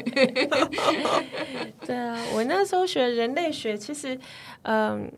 [1.86, 4.17] 对啊，我那时候学人类学，其实，
[4.62, 5.12] 嗯，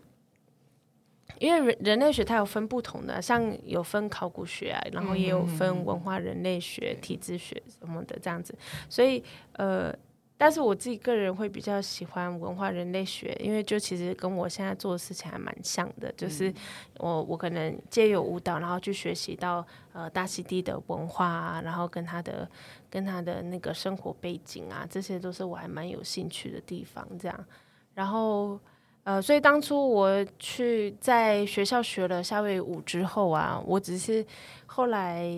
[1.37, 8.55] 因为人人类学它有分不同的，像有分考古学啊，然后也有分文化人类学、体质学什么的这样子，
[8.89, 9.93] 所以呃。
[10.35, 16.53] 但是我自己个人会比较喜欢文化人类学，因为就其实跟我现在做的事情还蛮像的，就是
[16.97, 22.49] 我我可能借由舞蹈，然后去学习到呃大溪地的文化啊，然后跟他的
[22.89, 27.07] 跟他的那个生活背景啊，这些都是我还蛮有兴趣的地方。
[27.17, 27.45] 这样，
[27.93, 28.59] 然后
[29.03, 34.25] 呃，所以当初我去在学校学了夏威夷舞之后啊，我只是
[34.65, 35.31] 后来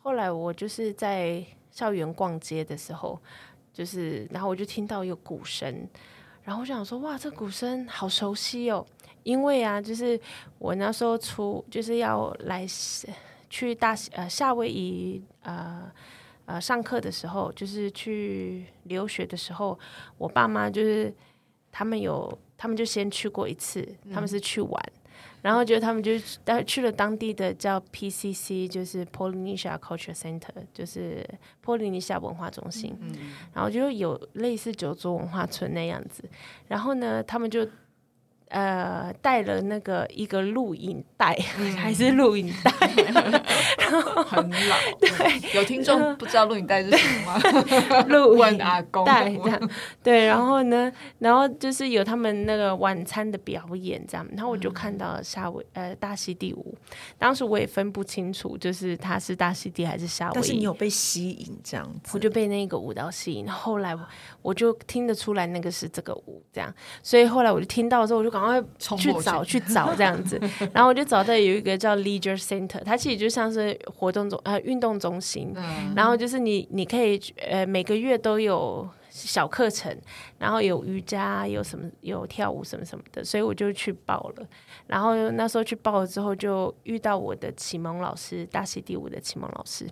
[0.00, 3.20] 后来我就是在校园逛街的时候。
[3.78, 5.88] 就是，然后我就听到有鼓声，
[6.42, 8.84] 然后我想说，哇，这鼓声好熟悉哦，
[9.22, 10.20] 因为啊，就是
[10.58, 12.66] 我那时候出就是要来
[13.48, 15.88] 去大呃夏威夷呃
[16.46, 19.78] 呃上课的时候，就是去留学的时候，
[20.16, 21.14] 我爸妈就是
[21.70, 24.92] 他们有，他们就先去过一次，他们是去玩。
[25.18, 26.12] 嗯然后就他们就
[26.66, 31.24] 去了当地的叫 PCC，就是 Polynesia Culture Center，就是
[31.60, 32.96] 波利尼西亚文化中心。
[33.00, 33.12] 嗯，
[33.54, 36.24] 然后就有类似九州文化村那样子。
[36.66, 37.66] 然后呢，他们就。
[38.50, 42.72] 呃，带了那个一个录影带，嗯、还是录影带，
[43.78, 44.76] 然后很老。
[44.98, 48.00] 对，有听众不知道录影带是什么吗？
[48.08, 48.82] 录影带
[49.30, 49.70] 这样。
[50.02, 56.74] 对，然后呢，然后就是有他们那个晚餐的表演这样，然后我就看到了夏威呃大溪地舞，
[57.18, 60.34] 当时我也分不清楚，就是他是大溪地还是夏威夷。
[60.34, 63.46] 但是你有被吸引这样子，我就被那个舞蹈吸引。
[63.46, 63.94] 后来
[64.40, 68.37] 我就听得出来那个是这个舞这样，所以后来我就听到之后我就。
[68.38, 70.40] 赶快去找去找这样子，
[70.72, 79.96] 然后我就找到有一个叫 Leisure Center，它其实就像是活动中呃运动中心，嗯、然后就是你你可以呃每个月都有小课程，
[80.38, 84.46] 然后有瑜伽，有什么有跳舞什么什么的，所以我就去报了。
[84.86, 89.86] 然后那时候去报了之后，就遇到我的启蒙老师，大溪地舞的启蒙老师，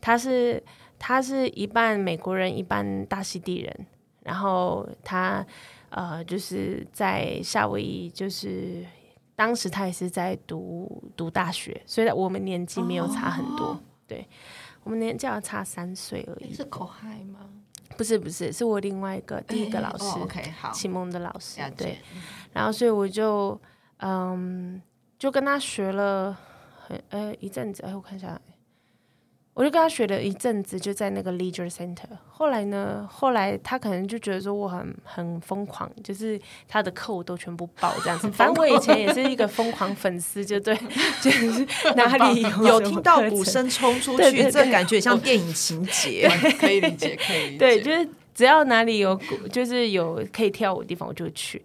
[0.00, 0.62] 他是
[0.98, 3.86] 他是一半美国人，一半大溪地人，
[4.22, 5.46] 然后他。
[5.94, 8.84] 呃，就是在夏威夷，就是
[9.36, 14.26] 当时他也是在读读大学，所以我们年纪没有差很多，哦、对，
[14.82, 16.52] 我们年纪要差三岁而已。
[16.52, 17.48] 是口嗨吗？
[17.96, 21.98] 不是，不是，是我另外一个第一个老师，哦 okay, 好，启蒙的老师，对。
[22.52, 23.60] 然后，所以我就
[23.98, 24.82] 嗯，
[25.16, 26.36] 就跟他学了
[26.88, 28.40] 很呃一阵子，哎，我看一下。
[29.54, 32.08] 我就跟他学了一阵子，就在那个 Leisure Center。
[32.26, 38.28] 后来呢，后来他可能就觉得说我很很疯狂，就是他的课我都全部报这样子。
[38.34, 40.76] 反正我以前也是一个疯狂粉丝，就对，
[41.22, 41.64] 就是
[41.94, 47.58] 哪里有，有听到鼓声冲出去，对对对，这感觉像电影情节，可以理解，可以理解。
[47.58, 51.62] 对，就是只要哪里有鼓，就是有可以跳舞的地方，我就去。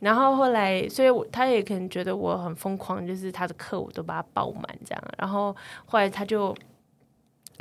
[0.00, 5.02] 然后后来，所以我他也可能觉得我很疯狂，就是他的课我都把它报满这样。
[5.16, 6.54] 然后后来他就。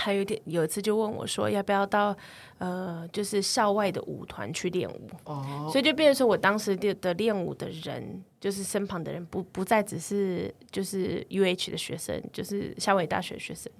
[0.04, 2.16] 还有点，有一次就问我说，要不要到
[2.58, 5.10] 呃，就是校外的舞团去练舞。
[5.26, 13.72] 哦，所以就变成说我当时的的练舞的人，就是身旁的人不不再只是就是 UH 的学生，就是夏威夷大学的学生，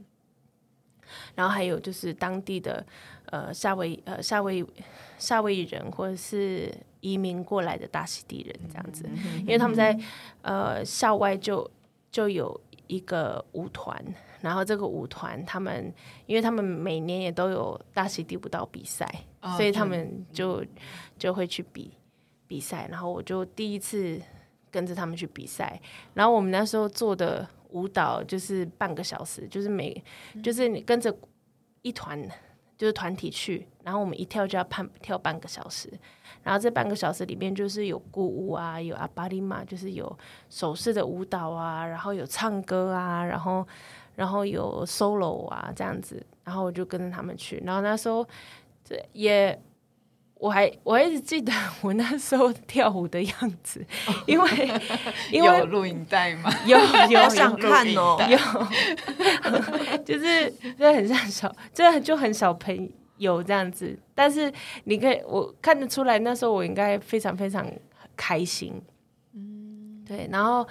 [1.34, 2.86] 然后还有就是当地的
[3.26, 4.64] 呃夏威呃夏威
[5.18, 10.00] 夏威夷人或者是移民过来的大溪地人这样子，因为他们在
[10.44, 11.68] 呃校外就
[12.12, 14.00] 就有一个舞团。
[14.42, 15.94] 然后这个舞团，他们
[16.26, 19.08] 因为他们每年也都有大溪地舞蹈比赛，
[19.42, 20.66] 哦、所以他们就
[21.16, 21.92] 就会去比
[22.48, 22.88] 比赛。
[22.90, 24.20] 然后我就第一次
[24.72, 25.80] 跟着他们去比赛。
[26.16, 30.04] 然后我们那时候做的舞蹈就是半个小时，就是每
[30.44, 31.16] 就是你跟着
[31.84, 32.20] 一团
[32.76, 35.88] 就是团体去，然后我们一跳就要半跳半个小时。
[36.42, 40.18] 然后这半个小时里面就是有鼓舞啊，有阿巴里玛，就是有
[40.50, 43.68] 手势的舞蹈啊，然后有唱歌啊，然后。
[44.16, 47.62] 然后有 solo 啊，这样子，然后我就跟着他们去。
[47.66, 48.28] 然后那时候，
[48.84, 49.58] 这也
[50.36, 53.86] 我还我还一直记得我那时候跳舞的样子，
[54.26, 54.82] 因为
[55.32, 56.52] 因为有录影带吗？
[56.66, 56.78] 有
[57.10, 58.38] 有想看哦，有，
[60.04, 63.98] 就是这很像小，这就很小朋友这样子。
[64.16, 64.52] 但是
[64.86, 67.66] 你可以我看得出来，那时候我应该非常非常
[68.18, 68.82] 开心。
[69.34, 70.28] 嗯，对。
[70.32, 70.68] 然后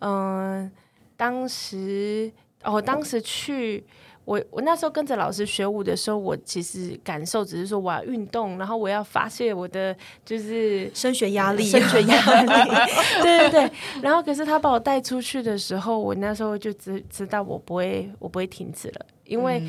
[0.00, 0.70] 嗯、呃，
[1.16, 2.32] 当时。
[2.64, 3.84] 哦，当时去
[4.24, 12.48] 我我那时候跟着老师学舞的时候，我其实感受只是说我要运动，然后我要发泄我的就是升学压力，升学压力，
[13.22, 13.72] 对对对。
[14.02, 19.66] 然后可是他把我带出去的时候，我那时候就知知道我不会我不会停止了，因为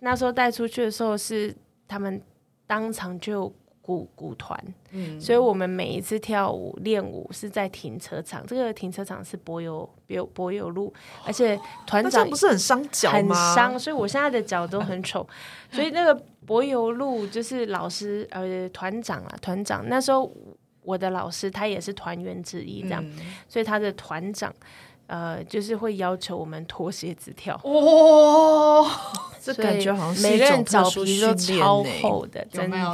[0.00, 1.54] 那时候带出去的时候是
[1.86, 2.20] 他们
[2.66, 3.50] 当场就
[3.82, 4.58] 鼓鼓团，
[4.92, 10.90] 嗯，所以我们每一次跳舞练舞是在停车场，这个停车场是柏油柏柏油路，
[11.26, 13.34] 而且团长不是很伤脚吗？
[13.34, 15.28] 很伤，所以我现在的脚都很丑，
[15.70, 16.14] 所以那个
[16.46, 20.32] 柏油路就是老师呃团长啊团长那时候。
[20.84, 23.12] 我的老师他也是团员之一，这样，嗯、
[23.46, 24.52] 所以他的团长，
[25.06, 27.54] 呃，就是会要求我们脱鞋子跳。
[27.62, 28.90] 哇、哦，
[29.40, 32.76] 这感觉好像是每个人脚皮都超厚的，真的。
[32.76, 32.92] 有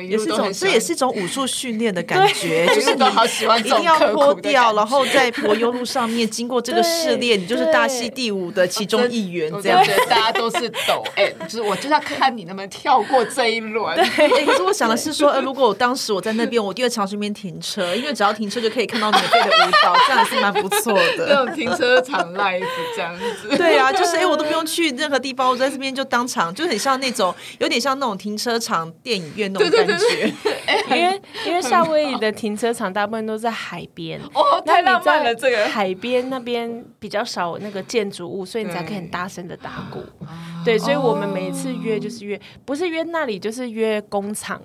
[0.00, 9.52] 也是种，这也是一种武术训练的感觉，就是你好喜欢一定要脱掉，然后在柏油路上面经过这个试炼，你就是大溪第五的其中一员。
[9.62, 13.94] 这样，大家都是抖 M，就是我就是要看你能不能跳过这一轮。
[14.16, 21.26] 对，可是我想的是说，呃，如果我当时我在那边，我一定会尝试边停车，因为只要停车就可以看到免费的舞蹈，这样还是蛮不错的。
[21.28, 22.64] 那种停车场 live
[22.96, 23.56] 这样子。
[23.56, 30.32] 对啊，就是哎，我都不用去任何地方，我在这边就当场，就很像那种有点像那种停车场电影院那种感觉。
[30.96, 35.34] 因为因为夏威夷的停车场大部分都在海边， 哦，太浪漫了。
[35.34, 40.02] 这个海边那边比较少那个建筑物，所以你才可以很大声的打鼓。
[40.64, 44.60] 对，所以我们每次约就是约，不是约那里，就是约工厂，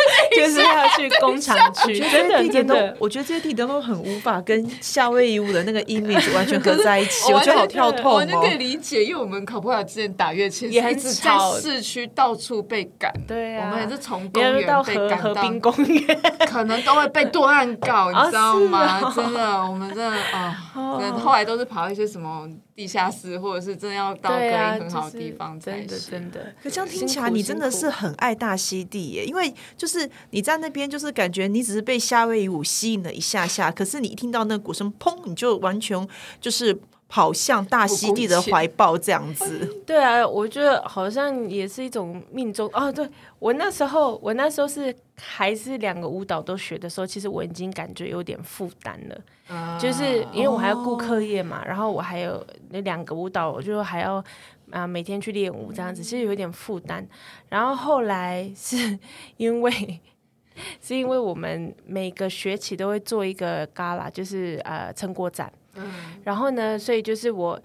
[0.36, 1.98] 就是要去工厂去。
[1.98, 7.32] 真的真的，我觉得这些地点都很无法跟夏威夷舞的那个 image 完全合在一起。
[7.32, 13.12] 我觉得好跳脱，完全可以理解，因为我们考普拉之前打乐器也很吵，市区到处被赶。
[13.26, 19.12] 对啊，我们也是从公园到河河滨公园，可能都会被断告，你知道吗？
[19.14, 22.48] 真的，我们真的啊，后来都是跑一些什么。
[22.76, 26.54] 地下室，或者是真的要到隔音很好的地方才是，真的真的。
[26.62, 29.89] 可这样听起来，你真的是很爱大溪地耶，因为就是
[30.30, 36.08] 你在那边，就是感觉你只是被夏威夷舞吸引了一下下，可是你一听到那个鼓声，砰，你就完全
[36.40, 36.78] 就是
[37.08, 39.82] 跑向大溪地的怀抱这样子。
[39.84, 42.92] 对啊，我觉得好像也是一种命中哦。
[42.92, 49.20] 对，我那时候，我那时候是还是两个舞蹈都学的时候，其实我已经感觉有点负担了。
[49.80, 54.24] 就是因为我还要顾课业嘛，然后我还有那两个舞蹈，我就还要
[54.70, 57.06] 啊每天去练舞这样子，其实有点负担。
[57.48, 58.98] 然后后来是
[59.36, 60.00] 因为
[60.80, 65.90] 是因为我们每个学期都会做一个 gala，就是呃成果展，嗯
[66.24, 67.60] 然后呢，所以就是我。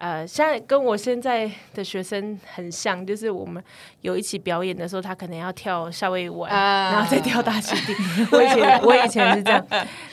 [0.00, 3.62] 呃，现在跟我现在的学生很像，就是我们
[4.00, 7.94] 有一起表演的时候，他可能要跳夏威夷舞，然后再跳大溪地。
[8.32, 9.66] 我以前我以前是这样，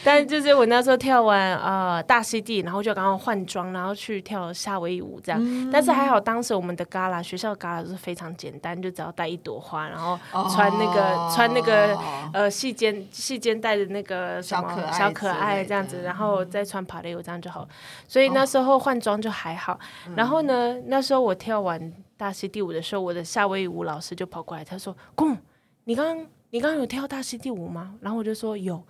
[0.03, 5.39] 但就是我那时候跳完呃大溪地，然后就刚刚换装，然后去跳夏威夷舞这样。
[5.41, 10.19] 嗯、但是还好，当时我们的 gala 学校的 gala 都是非常简单，就只要带一朵花，然后
[10.49, 11.97] 穿那个、哦、穿那个
[12.33, 17.65] 呃细肩细肩带的那个什么小可爱这样子，然后再穿芭蕾舞这样就好。
[18.05, 19.76] 所以那时候换装就还好。
[20.15, 25.37] 然后呢，那时候我跳完大溪地舞的时候，我的夏威夷舞老师就跑过来，他说：“公，
[25.85, 28.81] 你刚刚你刚刚有跳大溪地舞吗？”然后我就说：“有。”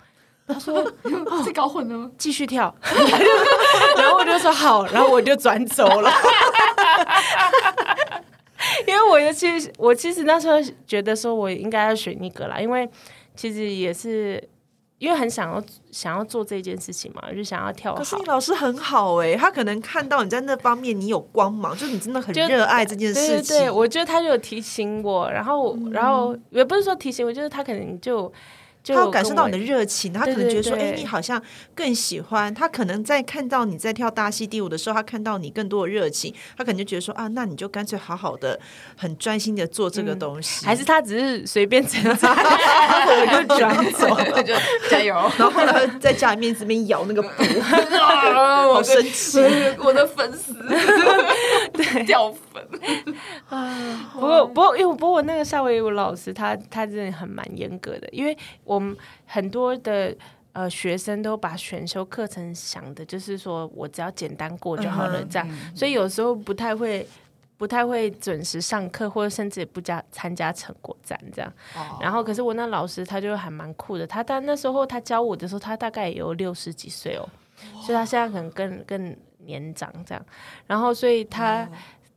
[0.48, 0.78] 他说
[1.26, 2.74] ：“哦，在搞混了吗，继续跳。
[3.98, 6.10] ”然后我就说：“好。”然后我就转走了，
[8.86, 12.88] 因为我其实我其实那时候觉得说我应该要选一个啦，因为
[13.34, 14.48] 其实也是。
[14.98, 17.98] 因为很想要想要做这件事情嘛，就想要跳好。
[17.98, 23.56] 可是你老师很好哎、欸，他可能看到你在那方面你有光芒，就是你真的很热爱这件事情。
[23.56, 28.32] 对，对，我觉得他就有提醒我，然后、嗯、然后也不是说提醒我，就是他可能就。
[28.94, 31.40] 他有感受到你的热情，他可能觉得说：“哎、欸，你好像
[31.74, 38.58] 更喜欢。”他可能在看到你在跳大溪地舞的时候，他看到你更多的热情，他可能就觉得说：“啊，那你就干脆好好的、
[38.96, 40.64] 很专心的做这个东西。
[40.64, 44.08] 嗯”还是他只是随便称赞，我就转走，
[44.42, 44.54] 就
[44.90, 45.14] 加油。
[45.38, 49.38] 然后呢，在家里面这边咬那个布，好生气，
[49.78, 50.54] 我的粉丝
[51.72, 52.66] 对掉粉
[53.48, 54.10] 啊！
[54.14, 58.77] 不过不过，因为不过我那个夏威夷舞老师，他他真的很蛮严格的，因为我。
[58.78, 60.16] 我们很多的
[60.52, 67.04] 呃学生都把选修课程想的就是说我只要简单过就好了，这样，所以有时候不太会
[67.56, 71.52] 不太会准时上课，或者甚至也不加参加成果展这样。
[71.74, 77.28] 哦、然后，可是我那老师他就还蛮酷的，他但那时候他教我的时候，他大概也有六十几岁哦，
[77.74, 80.24] 哇所以他现在可能更更年长这样。
[80.68, 81.64] 然后，所以他。
[81.64, 81.68] 哦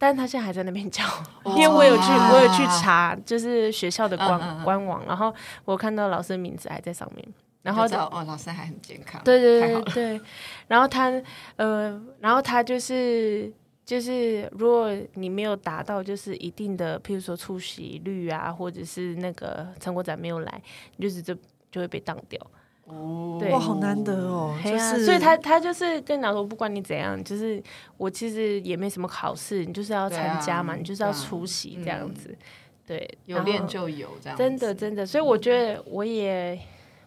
[0.02, 1.04] 但他现在还在那边教，
[1.56, 5.32] 因为我有去，我有去查，就是学校的官官网，然后
[5.64, 7.24] 我看到老师的名字还在上面，
[7.62, 10.22] 然后哦，老师还很健康，对对对对，
[10.68, 11.14] 然后他
[11.56, 13.54] 呃，然后他就是
[13.86, 20.62] 就是，如果你没有达到就是一定的，譬如说出席率啊，或者是那个成果展没有来，
[20.96, 21.36] 你就是就
[21.72, 22.42] 就会被当掉。
[22.86, 23.52] 哦，对。
[23.52, 27.62] 哇，好难得哦，啊、就是，所以他他就是跟你说，不管你怎样，就是
[27.98, 32.38] 我其实也没什么考试，你就是要参加嘛，啊、你就是要出席这样子，嗯、
[32.86, 36.60] 对，有练就有这样，真的真的，所以我觉得我也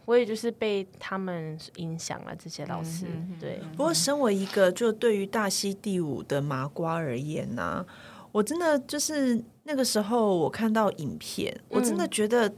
[0.04, 3.60] 我也就是被他们影响了这些老师，嗯、对。
[3.76, 7.86] 不过身为一个就对于大溪第五的麻瓜而言呢、啊，
[8.32, 12.50] 我真的就是那个时候我看到影片，我真的觉得。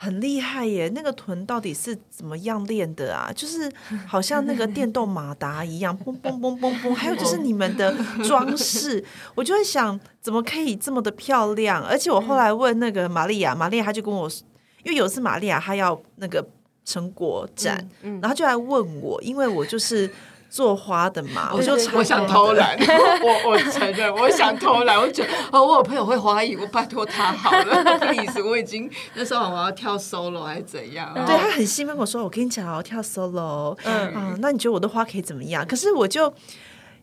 [0.00, 0.88] 很厉害耶！
[0.94, 3.32] 那个臀到底是怎么样练的啊？
[3.34, 3.70] 就是
[4.06, 6.94] 好像那个 电动马达一样，嘣嘣嘣嘣嘣。
[6.94, 7.92] 还有就是你们的
[8.22, 11.82] 装饰，我就会想，怎么可以这么的漂亮？
[11.82, 14.46] 而且我后来问那个玛利亚，玛利亚她就跟我说，
[14.84, 16.46] 因为有一次玛利亚她要那个
[16.84, 17.88] 成果展，
[18.22, 20.08] 然后就来问我，因为我就是。
[20.50, 22.76] 做花的嘛，我就我想偷懒，
[23.22, 31.12] 我我承认我想偷懒，我觉得哦，我有朋友会花艺，我拜托他好了， 不意思，我已经那时候我要跳 solo 还是怎样？
[31.14, 34.14] 对，他很兴奋，我说我跟你讲，我要跳 solo，嗯。
[34.14, 35.66] 啊，那你觉得我的花可以怎么样？
[35.66, 36.32] 可是我就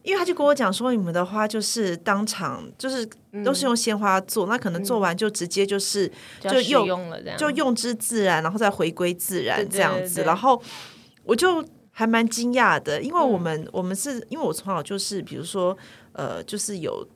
[0.01, 3.07] 因为他就跟我讲说，你们的花就是当场就是
[3.43, 10.59] 都是用鲜花做，那可能做完就直接就是就用就用之自然，然后再回归自然这样子，然后
[11.23, 11.63] 我就。
[11.97, 15.75] 还蛮惊讶的，因为我们、嗯、我们是因为我从小就是比如说
[16.11, 17.07] 呃，就是有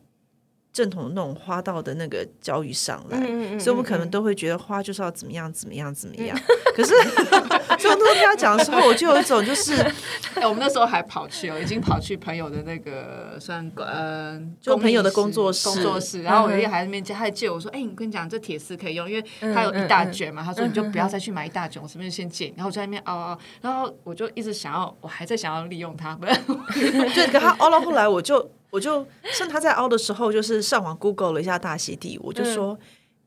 [0.71, 6.37] 正统的那种花道的那个教育上来，嗯嗯嗯、所以我们可能都会觉得花就是要怎么样怎么样怎么样。
[6.37, 6.93] 嗯、可是，
[7.79, 9.73] 所以我听他讲的时候，我就有一种就是，
[10.35, 28.49] 哎，我们那时候还跑去哦，已经跑去朋友的那个算呃，就朋友的工作室工作室，然后我爷爷还在那边借，他还借我说，哎，你跟你讲这铁丝可以用，因为他有一大卷嘛，他说你就不要再去买一大卷，我这边先借，然后我在那边凹凹，然后我就一直想要，我还在想要利用它，不是，对，跟他凹到后来我就。
[28.71, 29.03] 我就
[29.33, 32.77] 趁他在凹的时候，就是上网 Google 了一下大溪地，我就说：“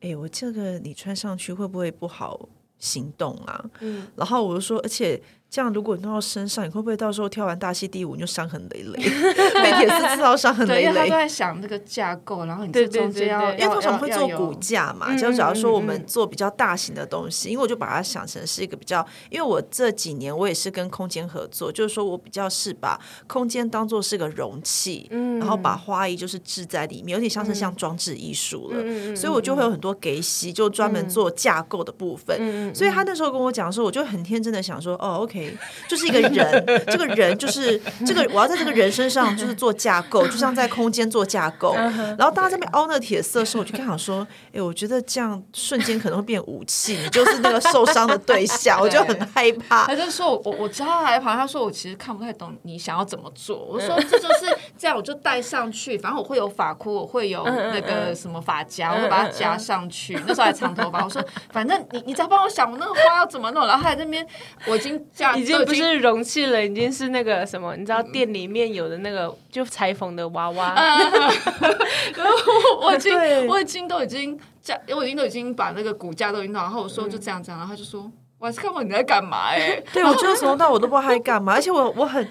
[0.00, 2.48] 哎、我这个你穿上去会不会不好
[2.82, 5.22] 行动啊？”嗯，然后我就说，而且。
[5.52, 8.98] 这样，如果你弄到身上，你会不会到时候跳完大戏第五你就伤痕累累？
[9.02, 10.82] 被铁丝刺到伤痕累累。
[10.84, 15.14] 因为他都在想这个架构，然后你这中间要，因为通常会做骨架嘛。
[15.14, 29.14] 就假如说我们做比较大型的东西，因为我就把它想成是一个比较，因为我这几年我也是跟空间合作，就是说我比较是把空间当做是个容器，然后把花艺就是置在里面，有点像是像装置艺术了。
[29.14, 32.74] 所以我就会有很多给洗，就专门做架构的部分。
[32.74, 35.41] 所以他那时候跟我讲的时候，我就很天真的想说，哦，OK。
[35.88, 41.74] 就是一个人，这个人就是这个，我要在这个人身上就是做架构，就像在空间做架构。
[41.74, 49.86] 然后大家在那边凹那个铁丝的时候，我就刚想说：“哎，我觉得这样瞬间可能会变武器，你就是那个受伤的对象。”我就很害怕。
[49.86, 54.46] 他就说：“我我知道他害怕。”他说：“我其实看不太懂你想要怎么做。”我说：“这就是
[54.78, 55.96] 这样，我就戴上去。
[55.98, 60.14] 反正我会有发箍，我会有那个什么发夹，我会把它夹上去。
[60.26, 61.22] 那时候还长头发，我说：
[61.52, 63.66] 反正你你再帮我想，我那个花要怎么弄。
[63.66, 64.26] 然后他在那边，
[64.66, 65.02] 我已经
[65.34, 65.40] 架。
[65.40, 67.76] 已经不是容器了，已经是那个什么？
[67.76, 70.74] 你知道店里面有的那个就裁缝的娃娃。
[72.16, 76.62] 然后我已经，我已经都已经架，我已经都已经把那个骨架都已经弄。
[76.62, 79.84] 然后我说就这样这样，然后他就说我还是看过你在干嘛哎、欸。
[79.92, 82.26] 对，我就从头到我都不知道他在干嘛，而且我我很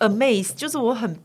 [0.00, 1.16] amazed，就是我很，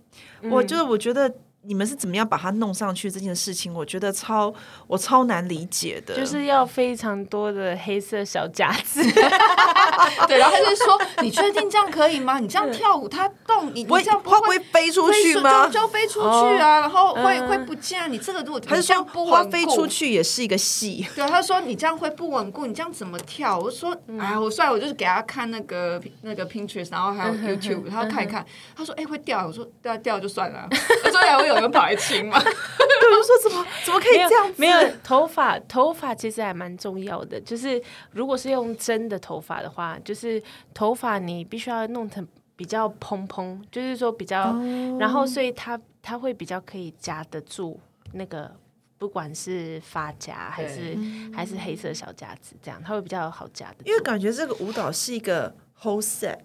[0.50, 1.34] 我就是我觉得。
[1.66, 3.74] 你们是怎么样把它弄上去这件事情？
[3.74, 4.54] 我觉得超
[4.86, 9.02] 我超难理解的，就是要非常多的黑色小夹子。
[10.28, 12.40] 对，然后他就说：“你确定这样可以吗？
[12.40, 15.68] 你这样跳舞，它动，你你这样不会，会不会飞出去吗？
[15.68, 16.28] 就，就飞出去
[16.62, 18.12] 啊，然后会、嗯、会不见。
[18.12, 21.08] 你这个如果他是说花飞出去也是一个戏。
[21.16, 23.58] 对，他说你这样会不稳固，你这样怎么跳？
[23.58, 28.46] 我说：哎，我算了，我就是给他看那个那个 Pinterest，然后还有 YouTube，他看一看。
[28.76, 29.48] 他说：哎，会掉。
[29.48, 30.68] 我说：掉掉就算了。
[31.04, 31.53] 他说：还会有。
[31.56, 32.40] 有人跑来亲吗？
[32.44, 34.56] 对，我说怎么怎么可以这样子？
[34.58, 37.40] 没有，没有头发，头发其实还蛮重要的。
[37.42, 37.82] 就是
[38.12, 40.42] 如果是用真的头发的话，就是
[40.74, 42.26] 头发你必须要弄成
[42.56, 47.80] 比较蓬蓬，就是说比较，哦、然后所以它它会比较可以夹得住
[48.14, 48.50] 那个，
[48.98, 50.98] 不管是发夹还是
[51.34, 53.78] 还是黑色小夹子，这样它会比较好夹的。
[53.86, 56.40] 因为感觉这个舞蹈是一个 whole set。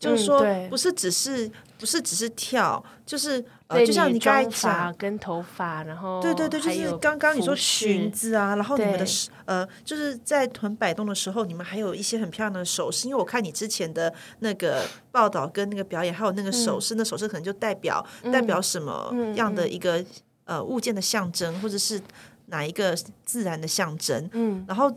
[0.00, 0.40] 就是说，
[0.70, 9.06] 不是只是不是只是跳，就是呃，就像你刚才讲跟头发，然后对对对，就是刚刚你说裙子啊，然后你们的
[9.44, 20.04] 呃，就是在臀摆动的时候，你们还有一些很漂亮的手势，因为我看你之前的那个报道跟那个表演，还有那个手势，那手势可能就代表代表什么样的一个
[20.44, 22.00] 呃物件的象征，或者是
[22.46, 24.92] 哪一个自然的象征，嗯，然后。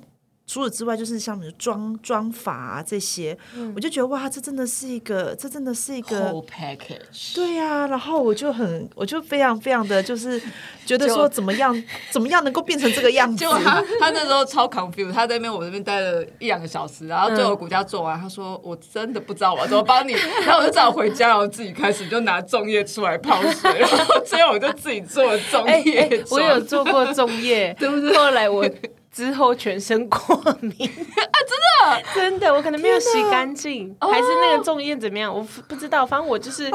[0.52, 7.34] 除此之外，就是像你的妆妆法啊这些，嗯、我就觉得哇，这真的是一个，这真的是一个 whole package。
[7.34, 10.42] 对呀、啊，然后我就很，我就非常非常的就是
[10.86, 13.38] 觉得说，怎么样，怎么样能够变成这个样 子？
[13.38, 20.12] 结果他他那时候超 confused，他在那边我这边待了一两个小时，然后最后骨架做完，他说我真的不知道我要怎么帮你，
[20.46, 26.24] 然后我就只好回家，然后自己开始就拿粽叶出来泡水，然后最后我就自己做了粽叶、欸欸。
[26.30, 28.18] 我有做过粽叶， 对不对？
[28.18, 28.70] 后来我。
[29.12, 30.20] 之后全身过
[30.62, 31.38] 敏 啊！
[31.42, 35.34] 真的，真的，我可能没有洗干净，还是那个粽叶怎么样？
[35.34, 36.72] 我不知道，反正我就是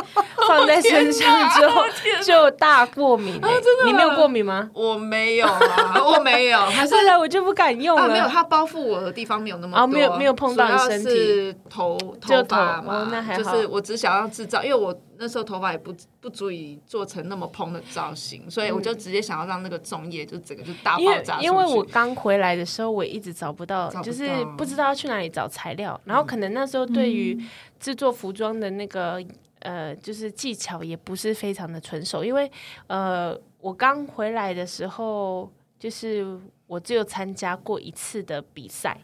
[0.46, 1.82] 放在身上之后
[2.22, 3.40] 就大过敏。
[3.40, 4.68] 真的，你没有过敏吗？
[4.74, 6.58] 我没有啊，我没有。
[6.90, 8.08] 后来我就不敢用了。
[8.08, 13.42] 没有，它包覆我的地方没有那么多，没有没有碰到你身体，头头发嘛，那还好。
[13.42, 21.40] 就是我只想要制造，因为我那时候头发也不不足以做成那么蓬的造型，所以我就直接想要让那个粽叶就整个就大爆炸。
[21.40, 26.00] 因为我刚回来的时候，我一直找不到，就是不知道要去哪里找材料。
[26.04, 27.38] 然后可能那时候对于
[27.78, 29.22] 制作服装的那个
[29.60, 32.24] 呃，就是技巧也不是非常的纯熟。
[32.24, 32.50] 因为
[32.86, 39.00] 呃，我刚回来的时候，就是我只有参加过一次的比赛，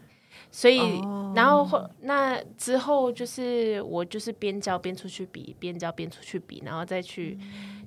[0.53, 1.01] 所以
[1.35, 7.37] 然后那之后就是我就是边教边出去比，边教边出去比，然后再去。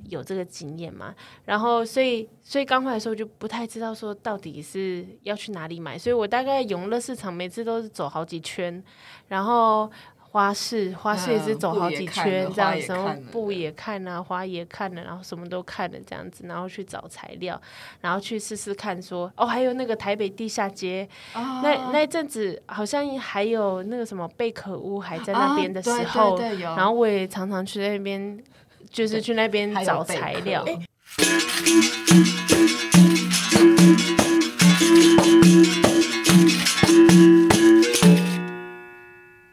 [0.08, 1.12] 有这个经验嘛？
[1.44, 8.80] 然后，所以，所以刚回来的时候就不太知道说到底是要去哪里买，所以我大概永乐市场每次都是走好几圈，
[9.26, 9.90] 然后
[10.36, 17.58] 花市，花市也是走好几圈这样子，然后布也看了，花也看了，然后什么都看了这样子，然后去找材料，
[18.02, 28.38] 然后去试试看说哦，还有那个台北地下街，哦、那那阵子好像还有那个什么贝壳屋还在那边的时候，哦、对对对，然后我也常常去那边。
[28.88, 30.64] 就是去那边找材料。